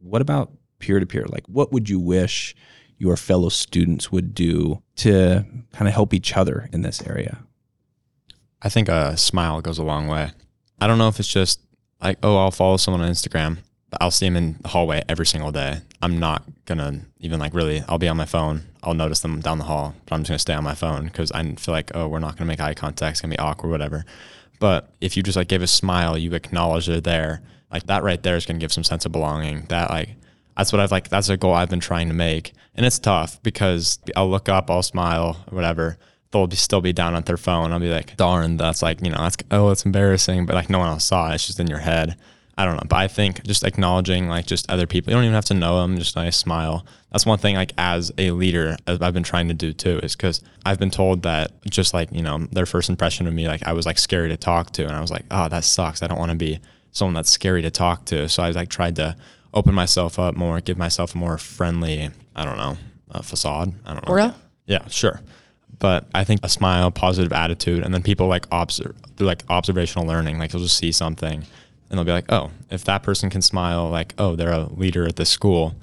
what 0.00 0.20
about 0.20 0.52
peer 0.78 1.00
to 1.00 1.06
peer? 1.06 1.26
Like, 1.28 1.46
what 1.46 1.72
would 1.72 1.88
you 1.88 1.98
wish 1.98 2.54
your 2.98 3.16
fellow 3.16 3.48
students 3.48 4.10
would 4.10 4.34
do 4.34 4.82
to 4.96 5.44
kind 5.72 5.88
of 5.88 5.94
help 5.94 6.12
each 6.12 6.36
other 6.36 6.68
in 6.72 6.82
this 6.82 7.02
area? 7.02 7.38
I 8.60 8.68
think 8.68 8.88
a 8.88 9.16
smile 9.16 9.60
goes 9.60 9.78
a 9.78 9.84
long 9.84 10.08
way. 10.08 10.32
I 10.80 10.86
don't 10.86 10.98
know 10.98 11.08
if 11.08 11.18
it's 11.20 11.32
just 11.32 11.60
like, 12.02 12.18
oh, 12.22 12.36
I'll 12.36 12.50
follow 12.50 12.76
someone 12.76 13.02
on 13.02 13.10
Instagram, 13.10 13.58
I'll 14.00 14.10
see 14.10 14.26
them 14.26 14.36
in 14.36 14.56
the 14.60 14.68
hallway 14.68 15.02
every 15.08 15.26
single 15.26 15.50
day. 15.50 15.80
I'm 16.02 16.18
not 16.18 16.44
gonna 16.66 17.00
even 17.20 17.40
like 17.40 17.54
really. 17.54 17.82
I'll 17.88 17.98
be 17.98 18.08
on 18.08 18.16
my 18.16 18.26
phone. 18.26 18.62
I'll 18.82 18.94
notice 18.94 19.20
them 19.20 19.40
down 19.40 19.58
the 19.58 19.64
hall, 19.64 19.94
but 20.04 20.14
I'm 20.14 20.20
just 20.20 20.28
gonna 20.28 20.38
stay 20.38 20.54
on 20.54 20.64
my 20.64 20.74
phone 20.74 21.06
because 21.06 21.32
I 21.32 21.42
feel 21.54 21.72
like, 21.72 21.90
oh, 21.94 22.06
we're 22.08 22.18
not 22.18 22.36
gonna 22.36 22.48
make 22.48 22.60
eye 22.60 22.74
contact. 22.74 23.12
It's 23.12 23.20
gonna 23.20 23.32
be 23.32 23.38
awkward, 23.38 23.70
whatever. 23.70 24.04
But 24.60 24.92
if 25.00 25.16
you 25.16 25.22
just 25.22 25.36
like 25.36 25.48
give 25.48 25.62
a 25.62 25.66
smile, 25.66 26.18
you 26.18 26.34
acknowledge 26.34 26.86
they're 26.86 27.00
there. 27.00 27.42
Like 27.72 27.86
that 27.86 28.02
right 28.02 28.22
there 28.22 28.36
is 28.36 28.44
gonna 28.44 28.58
give 28.58 28.72
some 28.72 28.84
sense 28.84 29.06
of 29.06 29.12
belonging. 29.12 29.64
That 29.68 29.88
like 29.90 30.10
that's 30.58 30.72
what 30.72 30.80
I've 30.80 30.90
like. 30.90 31.08
That's 31.08 31.30
a 31.30 31.38
goal 31.38 31.54
I've 31.54 31.70
been 31.70 31.80
trying 31.80 32.08
to 32.08 32.14
make, 32.14 32.52
and 32.74 32.84
it's 32.84 32.98
tough 32.98 33.42
because 33.42 33.98
I'll 34.14 34.28
look 34.28 34.50
up, 34.50 34.70
I'll 34.70 34.82
smile, 34.82 35.44
whatever 35.48 35.96
they'll 36.30 36.46
be, 36.46 36.56
still 36.56 36.80
be 36.80 36.92
down 36.92 37.14
at 37.14 37.26
their 37.26 37.36
phone. 37.36 37.72
I'll 37.72 37.80
be 37.80 37.88
like, 37.88 38.16
darn, 38.16 38.56
that's 38.56 38.82
like, 38.82 39.02
you 39.02 39.10
know, 39.10 39.18
that's, 39.18 39.36
oh, 39.50 39.70
it's 39.70 39.84
embarrassing. 39.84 40.46
But 40.46 40.54
like 40.54 40.70
no 40.70 40.78
one 40.78 40.88
else 40.88 41.04
saw 41.04 41.30
it. 41.30 41.36
It's 41.36 41.46
just 41.46 41.60
in 41.60 41.68
your 41.68 41.78
head. 41.78 42.16
I 42.56 42.64
don't 42.64 42.74
know. 42.74 42.82
But 42.88 42.96
I 42.96 43.08
think 43.08 43.44
just 43.44 43.62
acknowledging 43.62 44.28
like 44.28 44.46
just 44.46 44.68
other 44.68 44.86
people, 44.86 45.12
you 45.12 45.16
don't 45.16 45.24
even 45.24 45.34
have 45.34 45.44
to 45.46 45.54
know 45.54 45.80
them, 45.80 45.96
just 45.96 46.16
a 46.16 46.20
nice 46.20 46.36
smile. 46.36 46.84
That's 47.12 47.24
one 47.24 47.38
thing 47.38 47.54
like 47.54 47.72
as 47.78 48.12
a 48.18 48.32
leader, 48.32 48.76
as 48.86 49.00
I've 49.00 49.14
been 49.14 49.22
trying 49.22 49.48
to 49.48 49.54
do 49.54 49.72
too, 49.72 50.00
is 50.00 50.16
because 50.16 50.42
I've 50.66 50.78
been 50.78 50.90
told 50.90 51.22
that 51.22 51.52
just 51.70 51.94
like, 51.94 52.10
you 52.12 52.22
know, 52.22 52.46
their 52.50 52.66
first 52.66 52.90
impression 52.90 53.28
of 53.28 53.32
me, 53.32 53.46
like 53.46 53.62
I 53.62 53.72
was 53.72 53.86
like 53.86 53.98
scary 53.98 54.28
to 54.30 54.36
talk 54.36 54.72
to. 54.72 54.84
And 54.84 54.94
I 54.94 55.00
was 55.00 55.10
like, 55.10 55.24
oh, 55.30 55.48
that 55.48 55.64
sucks. 55.64 56.02
I 56.02 56.08
don't 56.08 56.18
want 56.18 56.32
to 56.32 56.36
be 56.36 56.58
someone 56.90 57.14
that's 57.14 57.30
scary 57.30 57.62
to 57.62 57.70
talk 57.70 58.04
to. 58.06 58.28
So 58.28 58.42
I 58.42 58.50
like 58.50 58.70
tried 58.70 58.96
to 58.96 59.16
open 59.54 59.74
myself 59.74 60.18
up 60.18 60.36
more, 60.36 60.60
give 60.60 60.78
myself 60.78 61.14
a 61.14 61.18
more 61.18 61.38
friendly, 61.38 62.10
I 62.34 62.44
don't 62.44 62.56
know, 62.56 62.76
uh, 63.10 63.22
facade. 63.22 63.72
I 63.84 63.94
don't 63.94 64.06
know. 64.06 64.12
Aura? 64.12 64.34
Yeah, 64.66 64.86
sure 64.88 65.20
but 65.78 66.08
I 66.14 66.24
think 66.24 66.40
a 66.42 66.48
smile, 66.48 66.90
positive 66.90 67.32
attitude, 67.32 67.84
and 67.84 67.94
then 67.94 68.02
people 68.02 68.26
like 68.26 68.46
observe 68.50 68.96
through 69.16 69.26
like 69.26 69.42
observational 69.48 70.06
learning. 70.06 70.38
Like 70.38 70.50
they'll 70.50 70.62
just 70.62 70.76
see 70.76 70.92
something, 70.92 71.44
and 71.90 71.98
they'll 71.98 72.04
be 72.04 72.12
like, 72.12 72.30
"Oh, 72.30 72.50
if 72.70 72.84
that 72.84 73.02
person 73.02 73.30
can 73.30 73.42
smile, 73.42 73.88
like, 73.88 74.14
oh, 74.18 74.36
they're 74.36 74.52
a 74.52 74.64
leader 74.72 75.06
at 75.06 75.16
this 75.16 75.30
school. 75.30 75.74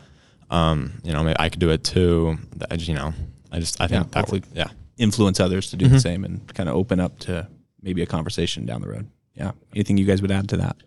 Um, 0.49 1.01
you 1.03 1.13
know, 1.13 1.23
maybe 1.23 1.35
I 1.39 1.49
could 1.49 1.59
do 1.59 1.69
it 1.69 1.83
too. 1.83 2.37
I 2.69 2.75
just, 2.75 2.87
you 2.87 2.95
know, 2.95 3.13
I 3.51 3.59
just 3.59 3.81
I 3.81 3.87
think 3.87 4.05
Yeah, 4.05 4.21
that 4.21 4.31
would, 4.31 4.45
yeah. 4.53 4.67
Influence 4.97 5.39
others 5.39 5.71
to 5.71 5.75
do 5.75 5.87
the 5.87 5.99
same 5.99 6.23
and 6.23 6.53
kind 6.53 6.69
of 6.69 6.75
open 6.75 6.99
up 6.99 7.19
to 7.19 7.47
maybe 7.81 8.01
a 8.01 8.05
conversation 8.05 8.65
down 8.65 8.81
the 8.81 8.87
road. 8.87 9.07
Yeah. 9.33 9.51
Anything 9.73 9.97
you 9.97 10.05
guys 10.05 10.21
would 10.21 10.31
add 10.31 10.47
to 10.49 10.57
that? 10.57 10.77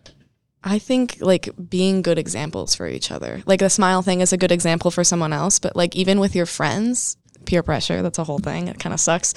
I 0.63 0.79
think 0.79 1.17
like 1.21 1.49
being 1.69 2.01
good 2.01 2.17
examples 2.17 2.75
for 2.75 2.87
each 2.87 3.11
other. 3.11 3.41
Like 3.45 3.59
the 3.59 3.69
smile 3.69 4.01
thing 4.01 4.21
is 4.21 4.33
a 4.33 4.37
good 4.37 4.51
example 4.51 4.91
for 4.91 5.03
someone 5.03 5.33
else, 5.33 5.59
but 5.59 5.75
like 5.75 5.95
even 5.95 6.19
with 6.19 6.35
your 6.35 6.45
friends, 6.45 7.17
peer 7.45 7.63
pressure, 7.63 8.01
that's 8.01 8.19
a 8.19 8.23
whole 8.23 8.39
thing. 8.39 8.67
It 8.67 8.79
kind 8.79 8.93
of 8.93 8.99
sucks. 8.99 9.33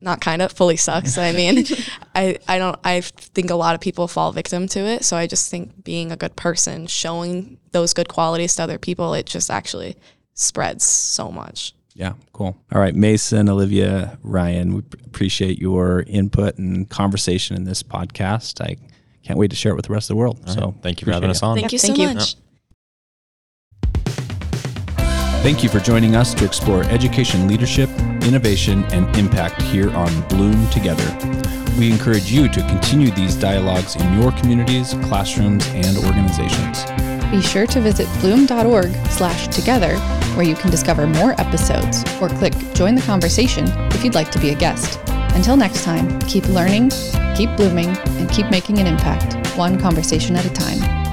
Not 0.00 0.20
kind 0.20 0.42
of, 0.42 0.52
fully 0.52 0.76
sucks. 0.76 1.16
I 1.16 1.32
mean, 1.32 1.64
I 2.14 2.38
I 2.48 2.58
don't 2.58 2.78
I 2.84 3.00
think 3.00 3.50
a 3.50 3.54
lot 3.54 3.74
of 3.74 3.80
people 3.80 4.08
fall 4.08 4.32
victim 4.32 4.66
to 4.68 4.80
it, 4.80 5.04
so 5.04 5.16
I 5.16 5.26
just 5.26 5.50
think 5.50 5.84
being 5.84 6.12
a 6.12 6.16
good 6.16 6.36
person, 6.36 6.86
showing 6.86 7.58
those 7.72 7.94
good 7.94 8.08
qualities 8.08 8.56
to 8.56 8.64
other 8.64 8.78
people, 8.78 9.14
it 9.14 9.26
just 9.26 9.50
actually 9.50 9.96
spreads 10.34 10.84
so 10.84 11.30
much. 11.30 11.74
Yeah, 11.94 12.12
cool. 12.34 12.58
All 12.70 12.80
right, 12.80 12.94
Mason, 12.94 13.48
Olivia, 13.48 14.18
Rian, 14.22 14.74
we 14.74 14.82
appreciate 15.06 15.58
your 15.58 16.04
input 16.06 16.58
and 16.58 16.86
conversation 16.90 17.56
in 17.56 17.64
this 17.64 17.82
podcast. 17.82 18.60
I 18.60 18.76
can't 19.26 19.38
wait 19.38 19.50
to 19.50 19.56
share 19.56 19.72
it 19.72 19.76
with 19.76 19.86
the 19.86 19.92
rest 19.92 20.08
of 20.08 20.14
the 20.14 20.18
world. 20.18 20.48
so 20.48 20.74
Thank 20.82 21.00
you 21.00 21.06
for 21.06 21.12
having 21.12 21.30
us 21.30 21.42
on. 21.42 21.58
Thank 21.58 21.72
you 21.72 21.78
thank 21.78 21.96
so 21.96 22.02
you. 22.02 22.14
much. 22.14 22.34
it. 22.34 22.40
Thank 25.42 25.62
you 25.62 25.68
for 25.68 25.80
joining 25.80 26.16
us 26.16 26.34
to 26.34 26.44
explore 26.44 26.82
education, 26.84 27.46
leadership, 27.46 27.88
innovation, 28.22 28.84
and 28.86 29.14
impact 29.16 29.62
here 29.62 29.90
on 29.90 30.28
Bloom 30.28 30.68
Together. 30.70 31.06
We 31.78 31.90
encourage 31.90 32.32
you 32.32 32.48
to 32.48 32.60
continue 32.62 33.10
these 33.10 33.34
dialogues 33.36 33.96
in 33.96 34.20
your 34.20 34.32
communities, 34.32 34.94
classrooms, 35.04 35.66
and 35.68 35.96
organizations. 35.98 36.84
Be 37.30 37.42
sure 37.42 37.66
to 37.66 37.80
visit 37.80 38.08
bloom.org 38.20 38.94
slash 39.10 39.48
together 39.48 39.96
where 40.36 40.46
you 40.46 40.54
can 40.54 40.70
discover 40.70 41.06
more 41.06 41.38
episodes 41.40 42.04
or 42.20 42.28
click 42.28 42.54
join 42.74 42.94
the 42.94 43.02
conversation 43.02 43.66
if 43.92 44.04
you'd 44.04 44.14
like 44.14 44.30
to 44.30 44.40
be 44.40 44.50
a 44.50 44.54
guest. 44.54 45.00
Until 45.36 45.58
next 45.58 45.84
time, 45.84 46.18
keep 46.22 46.48
learning, 46.48 46.88
keep 47.36 47.54
blooming, 47.58 47.94
and 48.18 48.30
keep 48.30 48.50
making 48.50 48.78
an 48.78 48.86
impact, 48.86 49.36
one 49.58 49.78
conversation 49.78 50.34
at 50.34 50.46
a 50.46 50.50
time. 50.50 51.05